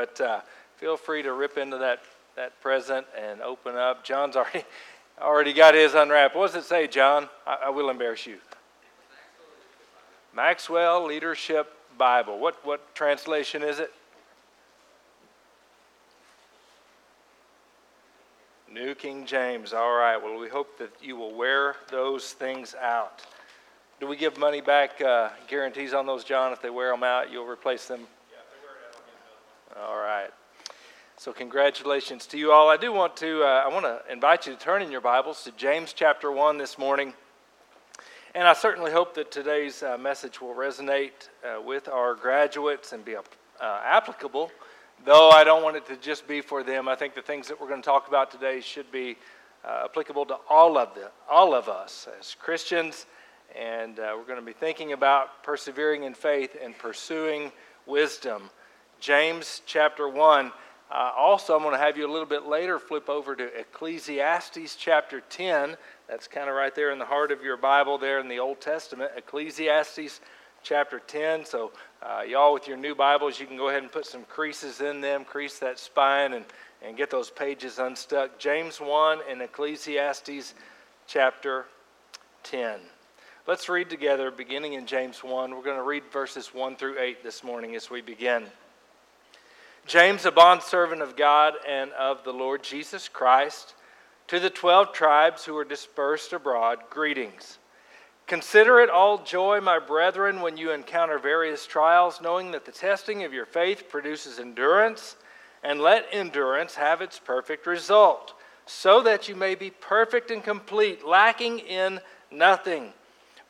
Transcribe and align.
But 0.00 0.18
uh, 0.18 0.40
feel 0.78 0.96
free 0.96 1.22
to 1.24 1.34
rip 1.34 1.58
into 1.58 1.76
that, 1.76 2.00
that 2.34 2.58
present 2.62 3.06
and 3.20 3.42
open 3.42 3.76
up. 3.76 4.02
John's 4.02 4.34
already, 4.34 4.64
already 5.20 5.52
got 5.52 5.74
his 5.74 5.92
unwrapped. 5.92 6.34
What 6.34 6.54
does 6.54 6.64
it 6.64 6.66
say, 6.66 6.86
John? 6.86 7.28
I, 7.46 7.64
I 7.66 7.68
will 7.68 7.90
embarrass 7.90 8.26
you. 8.26 8.38
Maxwell 10.34 11.04
Leadership 11.04 11.70
Bible. 11.98 12.38
What, 12.38 12.64
what 12.64 12.94
translation 12.94 13.62
is 13.62 13.78
it? 13.78 13.92
New 18.72 18.94
King 18.94 19.26
James. 19.26 19.74
All 19.74 19.98
right. 19.98 20.16
Well, 20.16 20.38
we 20.38 20.48
hope 20.48 20.78
that 20.78 20.92
you 21.02 21.14
will 21.14 21.34
wear 21.34 21.76
those 21.90 22.32
things 22.32 22.74
out. 22.80 23.20
Do 24.00 24.06
we 24.06 24.16
give 24.16 24.38
money 24.38 24.62
back 24.62 24.98
uh, 25.02 25.28
guarantees 25.46 25.92
on 25.92 26.06
those, 26.06 26.24
John? 26.24 26.54
If 26.54 26.62
they 26.62 26.70
wear 26.70 26.90
them 26.90 27.02
out, 27.02 27.30
you'll 27.30 27.46
replace 27.46 27.86
them? 27.86 28.00
Yeah, 28.00 28.38
if 28.38 28.50
they 28.50 28.66
wear 28.66 28.76
it 28.76 28.88
out, 28.88 28.94
I'll 28.96 29.02
get 29.02 29.20
All 29.78 29.96
right. 29.96 30.30
So 31.16 31.32
congratulations 31.32 32.26
to 32.28 32.38
you 32.38 32.50
all. 32.50 32.68
I 32.68 32.76
do 32.76 32.92
want 32.92 33.16
to 33.18 33.44
uh, 33.44 33.62
I 33.64 33.68
want 33.68 33.84
to 33.84 34.00
invite 34.10 34.48
you 34.48 34.52
to 34.54 34.58
turn 34.58 34.82
in 34.82 34.90
your 34.90 35.00
Bibles 35.00 35.44
to 35.44 35.52
James 35.52 35.92
chapter 35.92 36.32
1 36.32 36.58
this 36.58 36.76
morning. 36.76 37.14
And 38.34 38.48
I 38.48 38.52
certainly 38.52 38.90
hope 38.90 39.14
that 39.14 39.30
today's 39.30 39.84
uh, 39.84 39.96
message 39.96 40.40
will 40.40 40.54
resonate 40.54 41.28
uh, 41.44 41.60
with 41.60 41.88
our 41.88 42.16
graduates 42.16 42.92
and 42.92 43.04
be 43.04 43.14
uh, 43.14 43.22
applicable. 43.60 44.50
Though 45.04 45.30
I 45.30 45.44
don't 45.44 45.62
want 45.62 45.76
it 45.76 45.86
to 45.86 45.96
just 45.96 46.26
be 46.26 46.40
for 46.40 46.64
them. 46.64 46.88
I 46.88 46.96
think 46.96 47.14
the 47.14 47.22
things 47.22 47.46
that 47.46 47.60
we're 47.60 47.68
going 47.68 47.82
to 47.82 47.86
talk 47.86 48.08
about 48.08 48.32
today 48.32 48.60
should 48.60 48.90
be 48.90 49.16
uh, 49.64 49.82
applicable 49.84 50.26
to 50.26 50.38
all 50.48 50.76
of 50.76 50.96
the 50.96 51.12
all 51.30 51.54
of 51.54 51.68
us 51.68 52.08
as 52.18 52.34
Christians 52.40 53.06
and 53.56 54.00
uh, 54.00 54.14
we're 54.16 54.24
going 54.24 54.40
to 54.40 54.44
be 54.44 54.52
thinking 54.52 54.92
about 54.92 55.44
persevering 55.44 56.04
in 56.04 56.14
faith 56.14 56.56
and 56.60 56.76
pursuing 56.76 57.52
wisdom. 57.86 58.50
James 59.00 59.62
chapter 59.64 60.08
1. 60.08 60.52
Uh, 60.90 61.10
also, 61.16 61.56
I'm 61.56 61.62
going 61.62 61.74
to 61.74 61.80
have 61.80 61.96
you 61.96 62.06
a 62.06 62.12
little 62.12 62.26
bit 62.26 62.46
later 62.46 62.78
flip 62.78 63.08
over 63.08 63.34
to 63.34 63.58
Ecclesiastes 63.58 64.76
chapter 64.76 65.22
10. 65.30 65.76
That's 66.08 66.28
kind 66.28 66.50
of 66.50 66.54
right 66.54 66.74
there 66.74 66.90
in 66.90 66.98
the 66.98 67.06
heart 67.06 67.32
of 67.32 67.42
your 67.42 67.56
Bible, 67.56 67.96
there 67.96 68.20
in 68.20 68.28
the 68.28 68.38
Old 68.38 68.60
Testament. 68.60 69.12
Ecclesiastes 69.16 70.20
chapter 70.62 70.98
10. 70.98 71.46
So, 71.46 71.72
uh, 72.02 72.22
y'all 72.28 72.52
with 72.52 72.68
your 72.68 72.76
new 72.76 72.94
Bibles, 72.94 73.40
you 73.40 73.46
can 73.46 73.56
go 73.56 73.70
ahead 73.70 73.82
and 73.82 73.90
put 73.90 74.04
some 74.04 74.24
creases 74.24 74.82
in 74.82 75.00
them, 75.00 75.24
crease 75.24 75.58
that 75.60 75.78
spine, 75.78 76.34
and, 76.34 76.44
and 76.82 76.96
get 76.96 77.08
those 77.08 77.30
pages 77.30 77.78
unstuck. 77.78 78.38
James 78.38 78.80
1 78.80 79.20
and 79.30 79.40
Ecclesiastes 79.40 80.54
chapter 81.06 81.64
10. 82.42 82.80
Let's 83.46 83.68
read 83.70 83.88
together, 83.88 84.30
beginning 84.30 84.74
in 84.74 84.84
James 84.84 85.24
1. 85.24 85.54
We're 85.54 85.62
going 85.62 85.78
to 85.78 85.82
read 85.82 86.02
verses 86.12 86.52
1 86.52 86.76
through 86.76 86.98
8 86.98 87.22
this 87.22 87.42
morning 87.42 87.74
as 87.76 87.90
we 87.90 88.02
begin. 88.02 88.44
James, 89.86 90.24
a 90.24 90.30
bondservant 90.30 91.02
of 91.02 91.16
God 91.16 91.54
and 91.68 91.90
of 91.92 92.22
the 92.24 92.32
Lord 92.32 92.62
Jesus 92.62 93.08
Christ, 93.08 93.74
to 94.28 94.38
the 94.38 94.50
twelve 94.50 94.92
tribes 94.92 95.44
who 95.44 95.56
are 95.56 95.64
dispersed 95.64 96.32
abroad, 96.32 96.78
greetings. 96.90 97.58
Consider 98.28 98.78
it 98.78 98.88
all 98.88 99.24
joy, 99.24 99.60
my 99.60 99.80
brethren, 99.80 100.40
when 100.40 100.56
you 100.56 100.70
encounter 100.70 101.18
various 101.18 101.66
trials, 101.66 102.20
knowing 102.20 102.52
that 102.52 102.64
the 102.64 102.70
testing 102.70 103.24
of 103.24 103.32
your 103.32 103.46
faith 103.46 103.88
produces 103.88 104.38
endurance, 104.38 105.16
and 105.64 105.80
let 105.80 106.06
endurance 106.12 106.76
have 106.76 107.00
its 107.00 107.18
perfect 107.18 107.66
result, 107.66 108.34
so 108.66 109.02
that 109.02 109.28
you 109.28 109.34
may 109.34 109.56
be 109.56 109.70
perfect 109.70 110.30
and 110.30 110.44
complete, 110.44 111.04
lacking 111.04 111.58
in 111.58 111.98
nothing. 112.30 112.92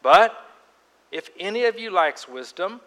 But 0.03 0.34
if 1.12 1.28
any 1.39 1.67
of 1.67 1.78
you 1.78 1.91
lacks 1.91 2.27
wisdom, 2.27 2.81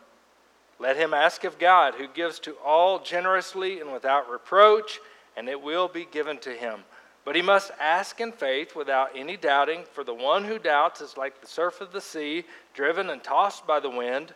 let 0.83 0.97
him 0.97 1.13
ask 1.13 1.45
of 1.45 1.57
God, 1.57 1.95
who 1.95 2.07
gives 2.09 2.39
to 2.39 2.55
all 2.63 2.99
generously 2.99 3.79
and 3.79 3.93
without 3.93 4.29
reproach, 4.29 4.99
and 5.37 5.47
it 5.47 5.61
will 5.61 5.87
be 5.87 6.03
given 6.03 6.37
to 6.39 6.51
him. 6.51 6.81
But 7.23 7.37
he 7.37 7.41
must 7.41 7.71
ask 7.79 8.19
in 8.19 8.33
faith 8.33 8.75
without 8.75 9.11
any 9.15 9.37
doubting, 9.37 9.85
for 9.93 10.03
the 10.03 10.13
one 10.13 10.43
who 10.43 10.59
doubts 10.59 10.99
is 10.99 11.15
like 11.15 11.39
the 11.39 11.47
surf 11.47 11.79
of 11.79 11.93
the 11.93 12.01
sea, 12.01 12.43
driven 12.73 13.09
and 13.09 13.23
tossed 13.23 13.65
by 13.65 13.79
the 13.79 13.89
wind. 13.89 14.33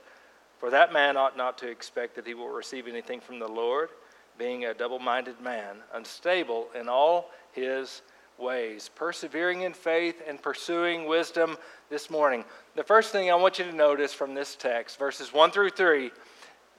For 0.57 0.69
that 0.69 0.94
man 0.94 1.17
ought 1.17 1.35
not 1.35 1.57
to 1.57 1.67
expect 1.67 2.16
that 2.16 2.25
he 2.25 2.33
will 2.33 2.47
receive 2.47 2.88
anything 2.88 3.19
from 3.19 3.39
the 3.39 3.47
Lord, 3.47 3.89
being 4.38 4.63
a 4.63 4.73
double 4.73 5.00
minded 5.00 5.41
man, 5.41 5.75
unstable 5.94 6.69
in 6.73 6.88
all 6.88 7.29
his 7.51 8.03
ways, 8.38 8.89
persevering 8.95 9.63
in 9.63 9.73
faith 9.73 10.21
and 10.25 10.41
pursuing 10.41 11.07
wisdom 11.07 11.57
this 11.89 12.09
morning. 12.09 12.45
The 12.75 12.83
first 12.83 13.11
thing 13.11 13.29
I 13.29 13.35
want 13.35 13.59
you 13.59 13.66
to 13.66 13.75
notice 13.75 14.13
from 14.13 14.33
this 14.33 14.55
text, 14.55 14.97
verses 14.97 15.33
1 15.33 15.51
through 15.51 15.71
3, 15.71 16.09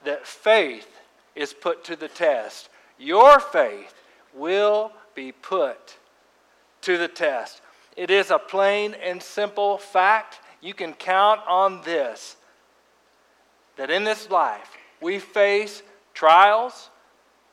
that 0.03 0.25
faith 0.25 0.87
is 1.35 1.53
put 1.53 1.83
to 1.85 1.95
the 1.95 2.07
test. 2.07 2.69
Your 2.97 3.39
faith 3.39 3.93
will 4.33 4.91
be 5.15 5.31
put 5.31 5.97
to 6.81 6.97
the 6.97 7.07
test. 7.07 7.61
It 7.95 8.09
is 8.09 8.31
a 8.31 8.39
plain 8.39 8.93
and 8.93 9.21
simple 9.21 9.77
fact. 9.77 10.39
You 10.61 10.73
can 10.73 10.93
count 10.93 11.41
on 11.47 11.81
this 11.83 12.37
that 13.75 13.89
in 13.89 14.03
this 14.03 14.29
life 14.29 14.77
we 15.01 15.19
face 15.19 15.83
trials, 16.13 16.89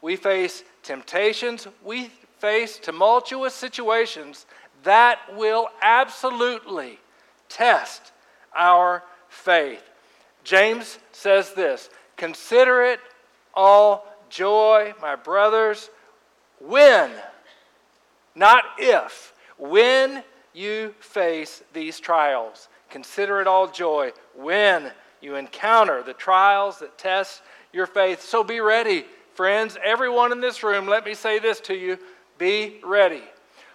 we 0.02 0.16
face 0.16 0.64
temptations, 0.82 1.68
we 1.84 2.10
face 2.38 2.78
tumultuous 2.78 3.54
situations 3.54 4.46
that 4.82 5.18
will 5.34 5.68
absolutely 5.82 6.98
test 7.48 8.12
our 8.54 9.02
faith. 9.28 9.82
James 10.44 10.98
says 11.12 11.52
this 11.54 11.90
Consider 12.16 12.82
it 12.82 13.00
all 13.54 14.06
joy, 14.28 14.94
my 15.00 15.16
brothers, 15.16 15.90
when, 16.60 17.10
not 18.34 18.64
if, 18.78 19.34
when 19.58 20.22
you 20.54 20.94
face 21.00 21.62
these 21.72 22.00
trials. 22.00 22.68
Consider 22.88 23.40
it 23.40 23.46
all 23.46 23.68
joy 23.68 24.12
when 24.34 24.90
you 25.20 25.36
encounter 25.36 26.02
the 26.02 26.14
trials 26.14 26.78
that 26.78 26.96
test 26.98 27.42
your 27.72 27.86
faith. 27.86 28.22
So 28.22 28.42
be 28.42 28.60
ready, 28.60 29.04
friends. 29.34 29.76
Everyone 29.84 30.32
in 30.32 30.40
this 30.40 30.62
room, 30.62 30.86
let 30.86 31.04
me 31.04 31.14
say 31.14 31.38
this 31.38 31.60
to 31.60 31.74
you 31.74 31.98
be 32.38 32.80
ready 32.84 33.22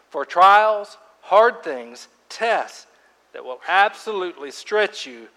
for 0.09 0.25
trials, 0.25 0.97
hard 1.21 1.63
things, 1.63 2.07
tests 2.29 2.87
that 3.33 3.43
will 3.43 3.61
absolutely 3.67 4.51
stretch 4.51 5.05
you 5.05 5.27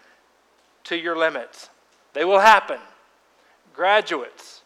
to 0.85 0.97
your 0.97 1.17
limits. 1.17 1.71
They 2.13 2.25
will 2.25 2.41
happen. 2.41 2.79
Graduates, 3.75 4.63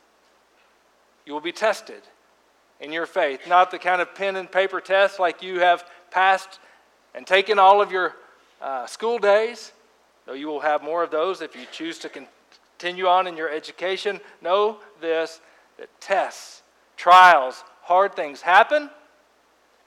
you 1.24 1.32
will 1.32 1.40
be 1.40 1.52
tested 1.52 2.02
in 2.80 2.92
your 2.92 3.06
faith, 3.06 3.40
not 3.48 3.70
the 3.70 3.78
kind 3.78 4.00
of 4.00 4.14
pen 4.14 4.36
and 4.36 4.50
paper 4.50 4.80
test 4.80 5.18
like 5.18 5.42
you 5.42 5.60
have 5.60 5.84
passed 6.10 6.60
and 7.14 7.26
taken 7.26 7.58
all 7.58 7.80
of 7.80 7.90
your 7.90 8.14
uh, 8.60 8.86
school 8.86 9.18
days, 9.18 9.72
though 10.26 10.34
you 10.34 10.46
will 10.46 10.60
have 10.60 10.82
more 10.82 11.02
of 11.02 11.10
those 11.10 11.40
if 11.40 11.56
you 11.56 11.62
choose 11.72 11.98
to 11.98 12.08
continue 12.08 13.06
on 13.06 13.26
in 13.26 13.36
your 13.36 13.50
education. 13.50 14.20
Know 14.42 14.78
this 15.00 15.40
that 15.78 15.88
tests, 16.00 16.62
trials, 16.96 17.64
hard 17.82 18.14
things 18.14 18.42
happen, 18.42 18.90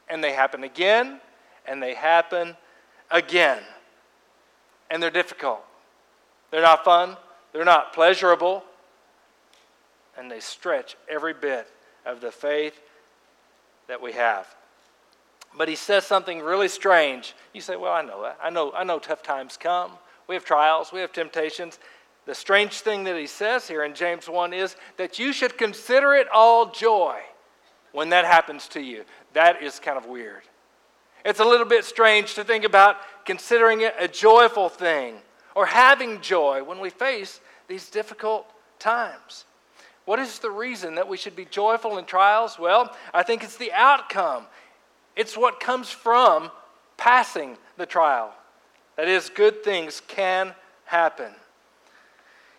and 0.10 0.24
they 0.24 0.34
happen 0.34 0.64
again, 0.64 1.20
and 1.66 1.82
they 1.82 1.94
happen 1.94 2.56
again. 3.12 3.60
And 4.90 5.02
they're 5.02 5.10
difficult. 5.10 5.64
They're 6.50 6.62
not 6.62 6.84
fun, 6.84 7.16
they're 7.54 7.64
not 7.64 7.94
pleasurable, 7.94 8.64
and 10.18 10.30
they 10.30 10.40
stretch 10.40 10.96
every 11.10 11.34
bit 11.34 11.68
of 12.06 12.22
the 12.22 12.32
faith 12.32 12.80
that 13.88 14.02
we 14.02 14.14
have. 14.14 14.48
But 15.58 15.68
he 15.68 15.76
says 15.76 16.06
something 16.06 16.40
really 16.40 16.68
strange. 16.68 17.36
You 17.54 17.62
say, 17.62 17.76
Well, 17.76 17.94
I 17.94 18.02
know 18.02 18.22
that. 18.24 18.40
I 18.42 18.50
know, 18.50 18.72
I 18.72 18.84
know 18.84 19.00
tough 19.00 19.24
times 19.24 19.58
come. 19.58 19.92
We 20.28 20.36
have 20.36 20.46
trials, 20.46 20.92
we 20.92 21.02
have 21.02 21.12
temptations. 21.12 21.80
The 22.26 22.36
strange 22.36 22.82
thing 22.82 23.04
that 23.06 23.18
he 23.18 23.28
says 23.28 23.68
here 23.68 23.84
in 23.84 23.96
James 23.96 24.30
1 24.30 24.54
is 24.54 24.76
that 24.98 25.18
you 25.18 25.34
should 25.34 25.58
consider 25.58 26.14
it 26.14 26.28
all 26.32 26.72
joy 26.72 27.20
when 27.92 28.10
that 28.10 28.26
happens 28.26 28.68
to 28.70 28.80
you. 28.80 29.04
That 29.34 29.62
is 29.62 29.80
kind 29.80 29.98
of 29.98 30.06
weird. 30.06 30.44
It's 31.26 31.40
a 31.40 31.46
little 31.46 31.66
bit 31.66 31.84
strange 31.84 32.36
to 32.36 32.44
think 32.44 32.64
about 32.64 32.98
considering 33.26 33.82
it 33.82 33.96
a 34.00 34.08
joyful 34.08 34.70
thing 34.70 35.18
or 35.56 35.66
having 35.66 36.22
joy 36.22 36.64
when 36.64 36.80
we 36.80 36.90
face 36.90 37.42
these 37.68 37.90
difficult 37.90 38.48
times. 38.80 39.46
What 40.06 40.20
is 40.20 40.40
the 40.40 40.50
reason 40.50 40.96
that 40.96 41.08
we 41.08 41.18
should 41.18 41.36
be 41.36 41.46
joyful 41.46 41.98
in 41.98 42.06
trials? 42.06 42.58
Well, 42.58 42.96
I 43.14 43.24
think 43.24 43.44
it's 43.44 43.58
the 43.58 43.72
outcome. 43.72 44.46
It's 45.16 45.38
what 45.38 45.60
comes 45.60 45.90
from 45.90 46.52
passing 46.98 47.58
the 47.78 47.86
trial. 47.86 48.34
That 48.98 49.08
is, 49.08 49.30
good 49.30 49.64
things 49.64 50.02
can 50.08 50.54
happen. 50.86 51.32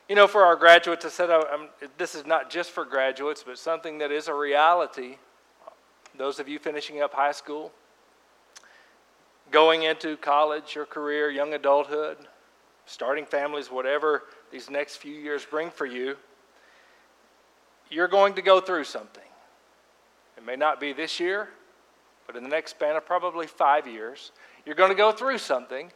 You 0.09 0.17
know, 0.17 0.27
for 0.27 0.45
our 0.45 0.57
graduates, 0.57 1.05
I 1.05 1.09
said 1.09 1.31
oh, 1.31 1.47
I'm, 1.53 1.89
this 1.97 2.15
is 2.15 2.27
not 2.27 2.51
just 2.51 2.71
for 2.71 2.85
graduates, 2.85 3.43
but 3.47 3.59
something 3.59 3.99
that 3.99 4.11
is 4.11 4.29
a 4.29 4.35
reality. 4.35 5.17
Those 6.19 6.39
of 6.39 6.49
you 6.49 6.59
finishing 6.59 7.01
up 7.01 7.15
high 7.15 7.33
school, 7.33 7.73
going 9.51 9.85
into 9.85 10.17
college 10.17 10.77
or 10.77 10.85
career, 10.85 11.31
young 11.31 11.55
adulthood, 11.55 12.19
starting 12.87 13.25
families, 13.25 13.71
whatever 13.71 14.25
these 14.51 14.69
next 14.69 14.97
few 14.97 15.15
years 15.15 15.45
bring 15.45 15.71
for 15.71 15.87
you, 15.87 16.17
you're 17.93 18.09
going 18.09 18.35
to 18.35 18.43
go 18.43 18.61
through 18.61 18.85
something. 18.85 19.23
It 20.37 20.47
may 20.47 20.57
not 20.57 20.81
be 20.81 20.93
this 20.93 21.21
year, 21.21 21.49
but 22.27 22.37
in 22.37 22.43
the 22.43 22.49
next 22.49 22.73
span 22.73 22.97
of 22.97 23.05
probably 23.05 23.47
five 23.47 23.87
years, 23.87 24.33
you're 24.65 24.75
going 24.75 24.91
to 24.91 24.97
go 24.97 25.13
through 25.13 25.39
something 25.39 25.93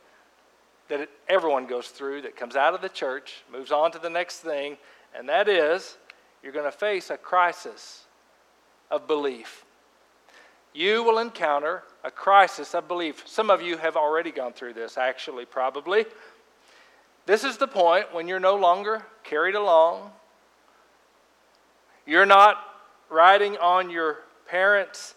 that 0.89 1.09
everyone 1.29 1.67
goes 1.67 1.89
through 1.89 2.23
that 2.23 2.37
comes 2.37 2.55
out 2.55 2.75
of 2.75 2.81
the 2.81 2.89
church, 2.89 3.43
moves 3.51 3.73
on 3.73 3.91
to 3.93 3.99
the 3.99 4.11
next 4.11 4.41
thing, 4.41 4.77
and 5.17 5.29
that 5.29 5.49
is 5.49 5.97
you're 6.43 6.53
going 6.53 6.71
to 6.71 6.77
face 6.77 7.11
a 7.11 7.17
crisis 7.17 8.05
of 8.91 9.07
belief. 9.07 9.65
You 10.75 11.03
will 11.03 11.19
encounter 11.19 11.83
a 12.05 12.11
crisis 12.11 12.75
of 12.75 12.87
belief. 12.87 13.27
Some 13.27 13.51
of 13.51 13.63
you 13.63 13.79
have 13.79 13.97
already 13.97 14.31
gone 14.31 14.53
through 14.53 14.75
this, 14.75 14.99
actually, 14.99 15.47
probably. 15.47 16.05
This 17.25 17.43
is 17.43 17.57
the 17.57 17.67
point 17.67 18.13
when 18.13 18.29
you're 18.29 18.39
no 18.39 18.57
longer 18.57 19.05
carried 19.25 19.55
along. 19.55 20.13
You're 22.07 22.27
not 22.27 22.59
riding 23.11 23.57
on 23.57 23.91
your 23.91 24.19
parents' 24.49 25.15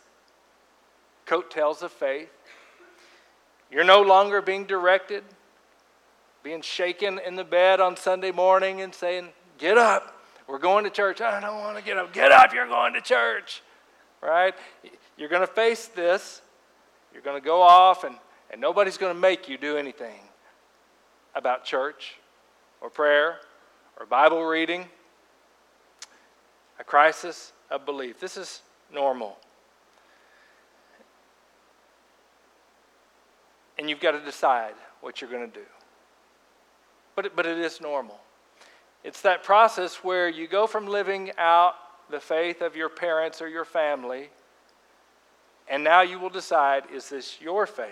coattails 1.25 1.83
of 1.83 1.91
faith. 1.91 2.29
You're 3.71 3.83
no 3.83 4.01
longer 4.01 4.41
being 4.41 4.65
directed, 4.65 5.23
being 6.41 6.61
shaken 6.61 7.19
in 7.23 7.35
the 7.35 7.43
bed 7.43 7.79
on 7.79 7.95
Sunday 7.95 8.31
morning 8.31 8.81
and 8.81 8.93
saying, 8.93 9.29
Get 9.59 9.77
up, 9.77 10.19
we're 10.47 10.57
going 10.57 10.85
to 10.85 10.89
church. 10.89 11.21
I 11.21 11.39
don't 11.39 11.59
want 11.59 11.77
to 11.77 11.83
get 11.83 11.97
up. 11.97 12.11
Get 12.13 12.31
up, 12.31 12.53
you're 12.53 12.67
going 12.67 12.93
to 12.93 13.01
church. 13.01 13.61
Right? 14.21 14.55
You're 15.17 15.29
going 15.29 15.45
to 15.45 15.53
face 15.53 15.87
this. 15.87 16.41
You're 17.13 17.21
going 17.21 17.39
to 17.39 17.45
go 17.45 17.61
off, 17.61 18.03
and, 18.03 18.15
and 18.49 18.59
nobody's 18.59 18.97
going 18.97 19.13
to 19.13 19.19
make 19.19 19.47
you 19.47 19.57
do 19.57 19.77
anything 19.77 20.19
about 21.35 21.65
church 21.65 22.15
or 22.81 22.89
prayer 22.89 23.37
or 23.99 24.05
Bible 24.05 24.43
reading. 24.43 24.85
A 26.79 26.83
crisis 26.83 27.53
of 27.69 27.85
belief. 27.85 28.19
This 28.19 28.37
is 28.37 28.61
normal. 28.91 29.37
And 33.77 33.89
you've 33.89 33.99
got 33.99 34.11
to 34.11 34.19
decide 34.19 34.73
what 35.01 35.21
you're 35.21 35.29
going 35.29 35.49
to 35.49 35.59
do. 35.59 35.65
But 37.15 37.27
it, 37.27 37.35
but 37.35 37.45
it 37.45 37.57
is 37.57 37.81
normal. 37.81 38.19
It's 39.03 39.21
that 39.21 39.43
process 39.43 39.95
where 39.97 40.27
you 40.27 40.47
go 40.47 40.67
from 40.67 40.87
living 40.87 41.31
out 41.37 41.75
the 42.09 42.19
faith 42.19 42.61
of 42.61 42.75
your 42.75 42.89
parents 42.89 43.41
or 43.41 43.47
your 43.47 43.65
family, 43.65 44.29
and 45.69 45.83
now 45.83 46.01
you 46.01 46.19
will 46.19 46.29
decide 46.29 46.83
is 46.93 47.09
this 47.09 47.39
your 47.39 47.65
faith 47.65 47.87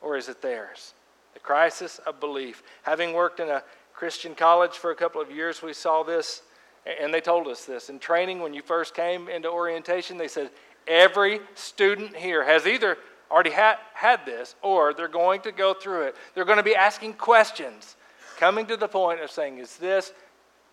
or 0.00 0.16
is 0.16 0.28
it 0.28 0.40
theirs? 0.40 0.94
The 1.34 1.40
crisis 1.40 1.98
of 2.06 2.20
belief. 2.20 2.62
Having 2.82 3.12
worked 3.12 3.40
in 3.40 3.48
a 3.48 3.62
Christian 3.92 4.34
college 4.34 4.72
for 4.72 4.90
a 4.90 4.94
couple 4.94 5.20
of 5.20 5.30
years, 5.30 5.62
we 5.62 5.72
saw 5.72 6.02
this, 6.02 6.42
and 6.86 7.12
they 7.12 7.20
told 7.20 7.46
us 7.46 7.64
this. 7.64 7.90
In 7.90 7.98
training, 7.98 8.40
when 8.40 8.54
you 8.54 8.62
first 8.62 8.94
came 8.94 9.28
into 9.28 9.50
orientation, 9.50 10.16
they 10.16 10.28
said 10.28 10.50
every 10.86 11.40
student 11.54 12.16
here 12.16 12.44
has 12.44 12.66
either 12.66 12.96
already 13.30 13.50
had, 13.50 13.76
had 13.94 14.24
this, 14.26 14.56
or 14.62 14.92
they're 14.92 15.08
going 15.08 15.40
to 15.42 15.52
go 15.52 15.74
through 15.74 16.02
it. 16.02 16.16
They're 16.34 16.44
going 16.44 16.56
to 16.56 16.62
be 16.62 16.74
asking 16.74 17.14
questions, 17.14 17.96
coming 18.38 18.66
to 18.66 18.76
the 18.76 18.88
point 18.88 19.20
of 19.20 19.30
saying, 19.30 19.58
Is 19.58 19.76
this 19.76 20.12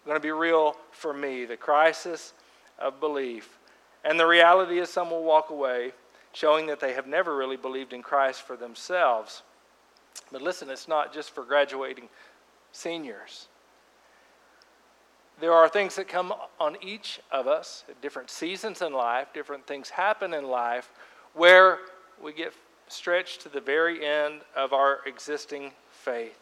going 0.06 0.15
to 0.15 0.21
be 0.21 0.31
real 0.31 0.75
for 0.92 1.13
me? 1.13 1.45
The 1.45 1.57
crisis 1.57 2.33
of 2.80 3.00
belief. 3.00 3.59
And 4.04 4.19
the 4.19 4.25
reality 4.25 4.80
is, 4.80 4.89
some 4.89 5.12
will 5.12 5.24
walk 5.24 5.50
away 5.50 5.92
showing 6.31 6.68
that 6.68 6.80
they 6.80 6.94
have 6.94 7.07
never 7.07 7.36
really 7.36 7.57
believed 7.57 7.94
in 7.94 8.04
Christ 8.04 8.44
for 8.44 8.56
themselves. 8.56 9.42
But 10.31 10.42
listen, 10.42 10.69
it's 10.69 10.88
not 10.88 11.13
just 11.13 11.31
for 11.31 11.44
graduating 11.44 12.09
seniors. 12.71 13.48
There 15.39 15.53
are 15.53 15.69
things 15.69 15.95
that 15.95 16.07
come 16.07 16.33
on 16.59 16.77
each 16.81 17.19
of 17.31 17.47
us 17.47 17.83
at 17.87 18.01
different 18.01 18.29
seasons 18.29 18.81
in 18.81 18.91
life, 18.91 19.27
different 19.33 19.67
things 19.67 19.89
happen 19.89 20.33
in 20.33 20.45
life 20.45 20.89
where 21.33 21.79
we 22.21 22.33
get 22.33 22.53
stretched 22.87 23.41
to 23.41 23.49
the 23.49 23.61
very 23.61 24.03
end 24.03 24.41
of 24.55 24.73
our 24.73 25.01
existing 25.05 25.71
faith. 25.91 26.39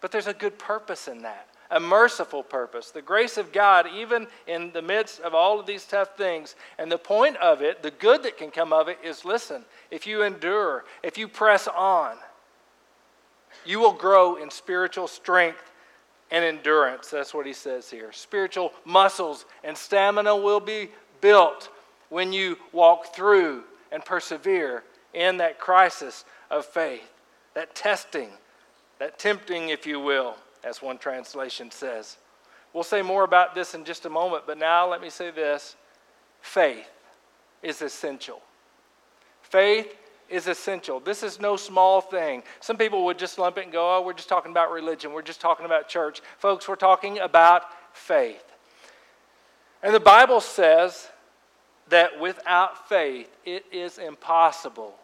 But 0.00 0.10
there's 0.10 0.26
a 0.26 0.32
good 0.32 0.58
purpose 0.58 1.08
in 1.08 1.22
that, 1.22 1.48
a 1.70 1.78
merciful 1.78 2.42
purpose. 2.42 2.90
The 2.90 3.02
grace 3.02 3.36
of 3.36 3.52
God, 3.52 3.86
even 3.94 4.26
in 4.46 4.72
the 4.72 4.80
midst 4.80 5.20
of 5.20 5.34
all 5.34 5.60
of 5.60 5.66
these 5.66 5.84
tough 5.84 6.16
things. 6.16 6.54
And 6.78 6.90
the 6.90 6.96
point 6.96 7.36
of 7.36 7.60
it, 7.60 7.82
the 7.82 7.90
good 7.90 8.22
that 8.22 8.38
can 8.38 8.50
come 8.50 8.72
of 8.72 8.88
it, 8.88 8.98
is 9.04 9.26
listen, 9.26 9.64
if 9.90 10.06
you 10.06 10.22
endure, 10.22 10.84
if 11.02 11.18
you 11.18 11.28
press 11.28 11.68
on, 11.68 12.16
you 13.66 13.78
will 13.78 13.92
grow 13.92 14.36
in 14.36 14.50
spiritual 14.50 15.08
strength 15.08 15.69
and 16.30 16.44
endurance. 16.44 17.08
That's 17.08 17.34
what 17.34 17.46
he 17.46 17.52
says 17.52 17.90
here. 17.90 18.12
Spiritual 18.12 18.72
muscles 18.84 19.44
and 19.64 19.76
stamina 19.76 20.36
will 20.36 20.60
be 20.60 20.90
built 21.20 21.70
when 22.08 22.32
you 22.32 22.56
walk 22.72 23.14
through 23.14 23.64
and 23.92 24.04
persevere 24.04 24.84
in 25.14 25.38
that 25.38 25.58
crisis 25.58 26.24
of 26.50 26.64
faith, 26.64 27.10
that 27.54 27.74
testing, 27.74 28.30
that 28.98 29.18
tempting, 29.18 29.70
if 29.70 29.86
you 29.86 29.98
will, 29.98 30.36
as 30.62 30.82
one 30.82 30.98
translation 30.98 31.70
says. 31.70 32.16
We'll 32.72 32.84
say 32.84 33.02
more 33.02 33.24
about 33.24 33.54
this 33.54 33.74
in 33.74 33.84
just 33.84 34.06
a 34.06 34.10
moment, 34.10 34.44
but 34.46 34.58
now 34.58 34.88
let 34.88 35.00
me 35.00 35.10
say 35.10 35.30
this 35.30 35.76
faith 36.40 36.88
is 37.62 37.82
essential. 37.82 38.40
Faith 39.42 39.96
is 40.30 40.46
essential. 40.46 41.00
This 41.00 41.22
is 41.22 41.40
no 41.40 41.56
small 41.56 42.00
thing. 42.00 42.42
Some 42.60 42.76
people 42.76 43.04
would 43.06 43.18
just 43.18 43.38
lump 43.38 43.58
it 43.58 43.64
and 43.64 43.72
go, 43.72 43.96
oh, 43.96 44.02
we're 44.02 44.12
just 44.12 44.28
talking 44.28 44.52
about 44.52 44.70
religion. 44.70 45.12
We're 45.12 45.22
just 45.22 45.40
talking 45.40 45.66
about 45.66 45.88
church. 45.88 46.20
Folks, 46.38 46.68
we're 46.68 46.76
talking 46.76 47.18
about 47.18 47.64
faith. 47.92 48.44
And 49.82 49.94
the 49.94 50.00
Bible 50.00 50.40
says 50.40 51.08
that 51.88 52.20
without 52.20 52.88
faith, 52.88 53.28
it 53.44 53.64
is 53.72 53.98
impossible 53.98 54.94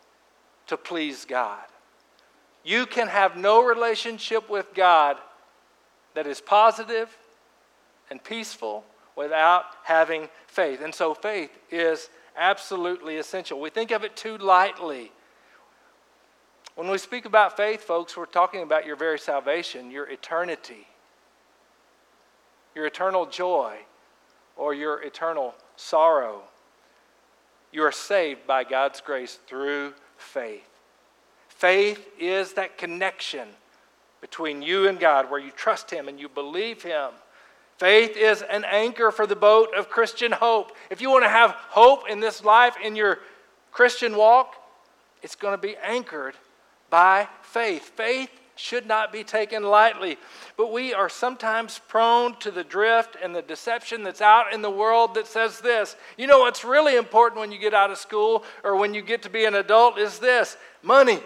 to 0.68 0.76
please 0.76 1.24
God. 1.24 1.64
You 2.64 2.86
can 2.86 3.08
have 3.08 3.36
no 3.36 3.64
relationship 3.64 4.50
with 4.50 4.74
God 4.74 5.16
that 6.14 6.26
is 6.26 6.40
positive 6.40 7.16
and 8.10 8.22
peaceful 8.22 8.84
without 9.16 9.64
having 9.84 10.28
faith. 10.46 10.80
And 10.82 10.94
so 10.94 11.14
faith 11.14 11.50
is 11.70 12.08
absolutely 12.36 13.16
essential. 13.16 13.60
We 13.60 13.70
think 13.70 13.90
of 13.90 14.04
it 14.04 14.16
too 14.16 14.36
lightly. 14.38 15.10
When 16.76 16.90
we 16.90 16.98
speak 16.98 17.24
about 17.24 17.56
faith, 17.56 17.80
folks, 17.80 18.18
we're 18.18 18.26
talking 18.26 18.62
about 18.62 18.84
your 18.84 18.96
very 18.96 19.18
salvation, 19.18 19.90
your 19.90 20.06
eternity, 20.10 20.86
your 22.74 22.84
eternal 22.84 23.24
joy, 23.24 23.78
or 24.56 24.74
your 24.74 25.02
eternal 25.02 25.54
sorrow. 25.76 26.42
You 27.72 27.82
are 27.82 27.92
saved 27.92 28.46
by 28.46 28.62
God's 28.62 29.00
grace 29.00 29.38
through 29.46 29.94
faith. 30.18 30.68
Faith 31.48 32.06
is 32.20 32.52
that 32.52 32.76
connection 32.76 33.48
between 34.20 34.60
you 34.60 34.86
and 34.86 35.00
God 35.00 35.30
where 35.30 35.40
you 35.40 35.52
trust 35.52 35.90
Him 35.90 36.08
and 36.08 36.20
you 36.20 36.28
believe 36.28 36.82
Him. 36.82 37.12
Faith 37.78 38.18
is 38.18 38.42
an 38.42 38.66
anchor 38.66 39.10
for 39.10 39.26
the 39.26 39.34
boat 39.34 39.70
of 39.74 39.88
Christian 39.88 40.30
hope. 40.30 40.72
If 40.90 41.00
you 41.00 41.10
want 41.10 41.24
to 41.24 41.30
have 41.30 41.52
hope 41.52 42.02
in 42.06 42.20
this 42.20 42.44
life, 42.44 42.76
in 42.84 42.96
your 42.96 43.20
Christian 43.72 44.14
walk, 44.14 44.56
it's 45.22 45.34
going 45.34 45.54
to 45.54 45.60
be 45.60 45.76
anchored 45.82 46.34
by 46.90 47.28
faith. 47.42 47.92
Faith 47.96 48.30
should 48.56 48.86
not 48.86 49.12
be 49.12 49.22
taken 49.22 49.62
lightly. 49.62 50.16
But 50.56 50.72
we 50.72 50.94
are 50.94 51.08
sometimes 51.08 51.80
prone 51.88 52.36
to 52.36 52.50
the 52.50 52.64
drift 52.64 53.16
and 53.22 53.34
the 53.34 53.42
deception 53.42 54.02
that's 54.02 54.22
out 54.22 54.52
in 54.52 54.62
the 54.62 54.70
world 54.70 55.14
that 55.14 55.26
says 55.26 55.60
this. 55.60 55.94
You 56.16 56.26
know 56.26 56.40
what's 56.40 56.64
really 56.64 56.96
important 56.96 57.40
when 57.40 57.52
you 57.52 57.58
get 57.58 57.74
out 57.74 57.90
of 57.90 57.98
school 57.98 58.44
or 58.64 58.76
when 58.76 58.94
you 58.94 59.02
get 59.02 59.22
to 59.22 59.30
be 59.30 59.44
an 59.44 59.54
adult 59.54 59.98
is 59.98 60.18
this 60.18 60.56
money, 60.82 61.20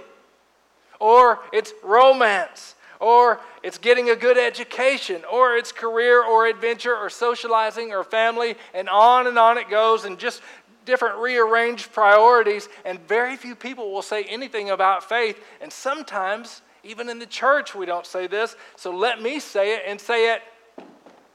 or 0.99 1.39
it's 1.53 1.73
romance, 1.85 2.75
or 2.99 3.41
it's 3.63 3.79
getting 3.79 4.11
a 4.11 4.17
good 4.17 4.37
education, 4.37 5.23
or 5.31 5.57
it's 5.57 5.73
career 5.73 6.23
or 6.23 6.47
adventure 6.47 6.95
or 6.95 7.09
socializing 7.09 7.93
or 7.93 8.05
family, 8.05 8.57
and 8.75 8.89
on 8.89 9.27
and 9.27 9.39
on 9.39 9.57
it 9.57 9.71
goes, 9.71 10.05
and 10.05 10.19
just 10.19 10.43
different 10.85 11.19
rearranged 11.19 11.93
priorities. 11.93 12.69
And 12.85 13.01
very 13.07 13.37
few 13.37 13.55
people 13.55 13.93
will 13.93 14.03
say 14.03 14.25
anything 14.25 14.71
about 14.71 15.09
faith, 15.09 15.43
and 15.61 15.73
sometimes 15.73 16.63
even 16.83 17.09
in 17.09 17.19
the 17.19 17.27
church, 17.27 17.75
we 17.75 17.87
don't 17.87 18.07
say 18.07 18.27
this. 18.27 18.57
So 18.77 18.91
let 18.91 19.21
me 19.21 19.39
say 19.39 19.75
it 19.77 19.83
and 19.87 20.01
say 20.01 20.33
it 20.33 20.43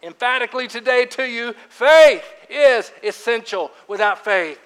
emphatically 0.01 0.67
today 0.67 1.05
to 1.05 1.23
you 1.23 1.53
faith 1.69 2.23
is 2.49 2.91
essential. 3.03 3.71
Without 3.87 4.23
faith, 4.23 4.59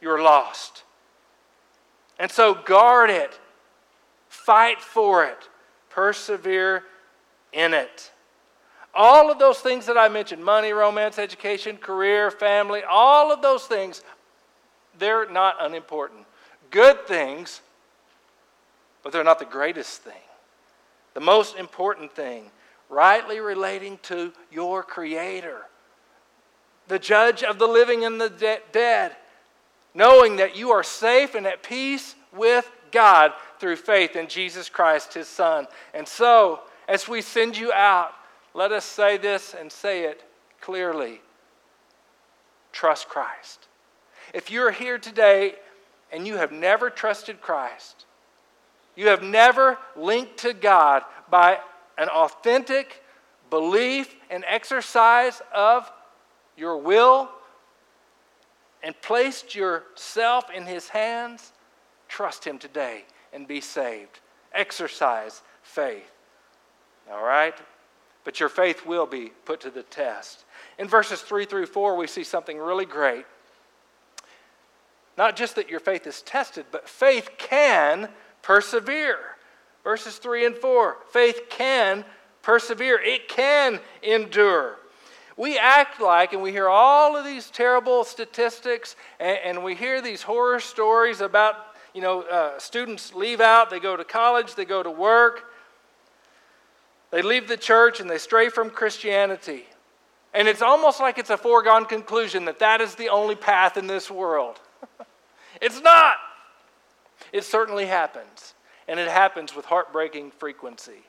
you're 0.00 0.22
lost. 0.22 0.84
And 2.18 2.30
so 2.30 2.54
guard 2.54 3.10
it, 3.10 3.38
fight 4.28 4.80
for 4.80 5.24
it, 5.24 5.48
persevere 5.88 6.84
in 7.52 7.74
it. 7.74 8.12
All 8.94 9.30
of 9.30 9.38
those 9.38 9.58
things 9.58 9.86
that 9.86 9.96
I 9.96 10.08
mentioned 10.08 10.44
money, 10.44 10.72
romance, 10.72 11.18
education, 11.18 11.76
career, 11.76 12.30
family 12.30 12.82
all 12.88 13.32
of 13.32 13.42
those 13.42 13.64
things, 13.64 14.02
they're 14.98 15.30
not 15.30 15.56
unimportant. 15.60 16.26
Good 16.70 17.06
things 17.06 17.60
but 19.08 19.12
they're 19.12 19.24
not 19.24 19.38
the 19.38 19.44
greatest 19.46 20.02
thing. 20.02 20.12
The 21.14 21.20
most 21.20 21.56
important 21.56 22.12
thing, 22.12 22.50
rightly 22.88 23.40
relating 23.40 23.98
to 24.02 24.32
your 24.50 24.82
Creator, 24.82 25.62
the 26.88 26.98
judge 26.98 27.42
of 27.42 27.58
the 27.58 27.66
living 27.66 28.04
and 28.04 28.20
the 28.20 28.30
de- 28.30 28.60
dead, 28.72 29.16
knowing 29.94 30.36
that 30.36 30.56
you 30.56 30.70
are 30.70 30.82
safe 30.82 31.34
and 31.34 31.46
at 31.46 31.62
peace 31.62 32.16
with 32.34 32.70
God 32.92 33.32
through 33.58 33.76
faith 33.76 34.14
in 34.14 34.28
Jesus 34.28 34.68
Christ, 34.68 35.14
his 35.14 35.26
Son. 35.26 35.66
And 35.94 36.06
so, 36.06 36.60
as 36.86 37.08
we 37.08 37.22
send 37.22 37.56
you 37.56 37.72
out, 37.72 38.12
let 38.54 38.72
us 38.72 38.84
say 38.84 39.16
this 39.16 39.54
and 39.58 39.70
say 39.70 40.04
it 40.04 40.22
clearly 40.60 41.20
trust 42.72 43.08
Christ. 43.08 43.66
If 44.34 44.50
you're 44.50 44.70
here 44.70 44.98
today 44.98 45.54
and 46.12 46.26
you 46.26 46.36
have 46.36 46.52
never 46.52 46.90
trusted 46.90 47.40
Christ, 47.40 48.04
you 48.94 49.08
have 49.08 49.22
never 49.22 49.78
linked 49.96 50.38
to 50.38 50.52
God 50.52 51.02
by 51.30 51.58
an 51.96 52.08
authentic 52.08 53.02
belief 53.50 54.14
and 54.30 54.44
exercise 54.46 55.40
of 55.54 55.90
your 56.56 56.76
will 56.76 57.30
and 58.82 59.00
placed 59.02 59.54
yourself 59.54 60.50
in 60.54 60.66
His 60.66 60.88
hands, 60.88 61.52
trust 62.08 62.44
Him 62.44 62.58
today 62.58 63.04
and 63.32 63.46
be 63.46 63.60
saved. 63.60 64.20
Exercise 64.52 65.42
faith. 65.62 66.10
All 67.10 67.24
right? 67.24 67.54
But 68.24 68.40
your 68.40 68.48
faith 68.48 68.84
will 68.84 69.06
be 69.06 69.32
put 69.44 69.60
to 69.60 69.70
the 69.70 69.82
test. 69.82 70.44
In 70.78 70.88
verses 70.88 71.20
3 71.20 71.44
through 71.44 71.66
4, 71.66 71.96
we 71.96 72.06
see 72.06 72.24
something 72.24 72.58
really 72.58 72.84
great. 72.84 73.24
Not 75.16 75.34
just 75.34 75.56
that 75.56 75.68
your 75.68 75.80
faith 75.80 76.06
is 76.06 76.22
tested, 76.22 76.66
but 76.70 76.88
faith 76.88 77.30
can 77.38 78.08
persevere. 78.42 79.18
Verses 79.82 80.18
3 80.18 80.46
and 80.46 80.56
4 80.56 80.96
faith 81.10 81.42
can 81.48 82.04
persevere, 82.42 83.00
it 83.02 83.28
can 83.28 83.80
endure. 84.02 84.76
We 85.36 85.58
act 85.58 86.00
like, 86.00 86.32
and 86.32 86.42
we 86.42 86.50
hear 86.50 86.68
all 86.68 87.16
of 87.16 87.24
these 87.24 87.50
terrible 87.50 88.04
statistics, 88.04 88.96
and, 89.20 89.38
and 89.44 89.64
we 89.64 89.74
hear 89.74 90.00
these 90.00 90.22
horror 90.22 90.60
stories 90.60 91.20
about, 91.20 91.54
you 91.94 92.00
know, 92.00 92.22
uh, 92.22 92.58
students 92.58 93.14
leave 93.14 93.40
out, 93.40 93.70
they 93.70 93.80
go 93.80 93.96
to 93.96 94.04
college, 94.04 94.54
they 94.54 94.64
go 94.64 94.82
to 94.82 94.90
work, 94.90 95.47
they 97.10 97.22
leave 97.22 97.48
the 97.48 97.56
church, 97.56 98.00
and 98.00 98.10
they 98.10 98.18
stray 98.18 98.48
from 98.48 98.70
Christianity. 98.70 99.64
And 100.34 100.46
it's 100.46 100.62
almost 100.62 101.00
like 101.00 101.18
it's 101.18 101.30
a 101.30 101.36
foregone 101.36 101.86
conclusion 101.86 102.44
that 102.44 102.58
that 102.58 102.80
is 102.80 102.94
the 102.94 103.08
only 103.08 103.34
path 103.34 103.76
in 103.76 103.86
this 103.86 104.10
world. 104.10 104.60
it's 105.62 105.80
not. 105.80 106.16
It 107.32 107.44
certainly 107.44 107.86
happens, 107.86 108.54
and 108.86 109.00
it 109.00 109.08
happens 109.08 109.56
with 109.56 109.64
heartbreaking 109.64 110.32
frequency. 110.32 111.02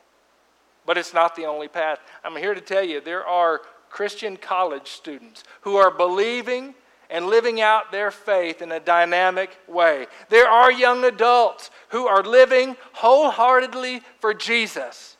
But 0.86 0.98
it's 0.98 1.14
not 1.14 1.36
the 1.36 1.46
only 1.46 1.68
path. 1.68 2.00
I'm 2.24 2.36
here 2.36 2.54
to 2.54 2.62
tell 2.62 2.84
you 2.84 3.02
there 3.02 3.26
are 3.26 3.62
Christian 3.90 4.38
college 4.38 4.88
students 4.88 5.44
who 5.62 5.76
are 5.76 5.92
believing 5.92 6.74
and 7.10 7.28
living 7.28 7.60
out 7.60 7.92
their 7.92 8.12
faith 8.12 8.62
in 8.62 8.72
a 8.72 8.80
dynamic 8.80 9.58
way. 9.68 10.08
There 10.30 10.48
are 10.48 10.72
young 10.72 11.04
adults 11.06 11.72
who 11.90 12.08
are 12.08 12.24
living 12.24 12.78
wholeheartedly 12.94 14.02
for 14.20 14.34
Jesus. 14.34 15.18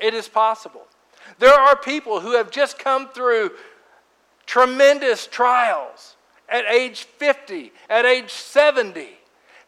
It 0.00 0.14
is 0.14 0.28
possible. 0.28 0.86
There 1.38 1.52
are 1.52 1.76
people 1.76 2.20
who 2.20 2.32
have 2.32 2.50
just 2.50 2.78
come 2.78 3.08
through 3.08 3.52
tremendous 4.46 5.26
trials 5.26 6.16
at 6.48 6.64
age 6.64 7.04
50, 7.04 7.72
at 7.88 8.04
age 8.04 8.30
70, 8.30 9.08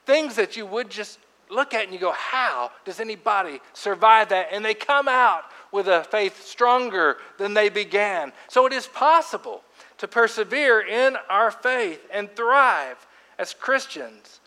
things 0.05 0.35
that 0.37 0.57
you 0.57 0.67
would 0.67 0.91
just 0.91 1.19
look 1.49 1.75
at 1.75 1.85
and 1.85 1.93
you 1.93 2.01
go, 2.01 2.13
How 2.13 2.73
does 2.85 2.99
anybody 2.99 3.61
survive 3.75 4.31
that? 4.31 4.49
And 4.53 4.65
they 4.65 4.75
come 4.75 5.07
out 5.09 5.45
with 5.71 5.87
a 5.87 6.05
faith 6.05 6.45
stronger 6.45 7.19
than 7.39 7.55
they 7.55 7.69
began. 7.69 8.33
So 8.49 8.67
it 8.67 8.73
is 8.73 8.87
possible 8.87 9.63
to 9.99 10.09
persevere 10.09 10.81
in 10.81 11.17
our 11.29 11.51
faith 11.51 12.05
and 12.13 12.35
thrive 12.35 13.07
as 13.39 13.55
Christians. 13.55 14.41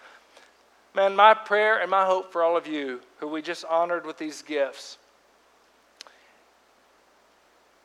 Man, 0.93 1.15
my 1.15 1.33
prayer 1.33 1.81
and 1.81 1.91
my 1.91 2.05
hope 2.05 2.31
for 2.31 2.43
all 2.43 2.55
of 2.57 2.67
you 2.67 3.01
who 3.19 3.27
we 3.27 3.41
just 3.41 3.65
honored 3.65 4.05
with 4.05 4.17
these 4.17 4.41
gifts 4.41 4.97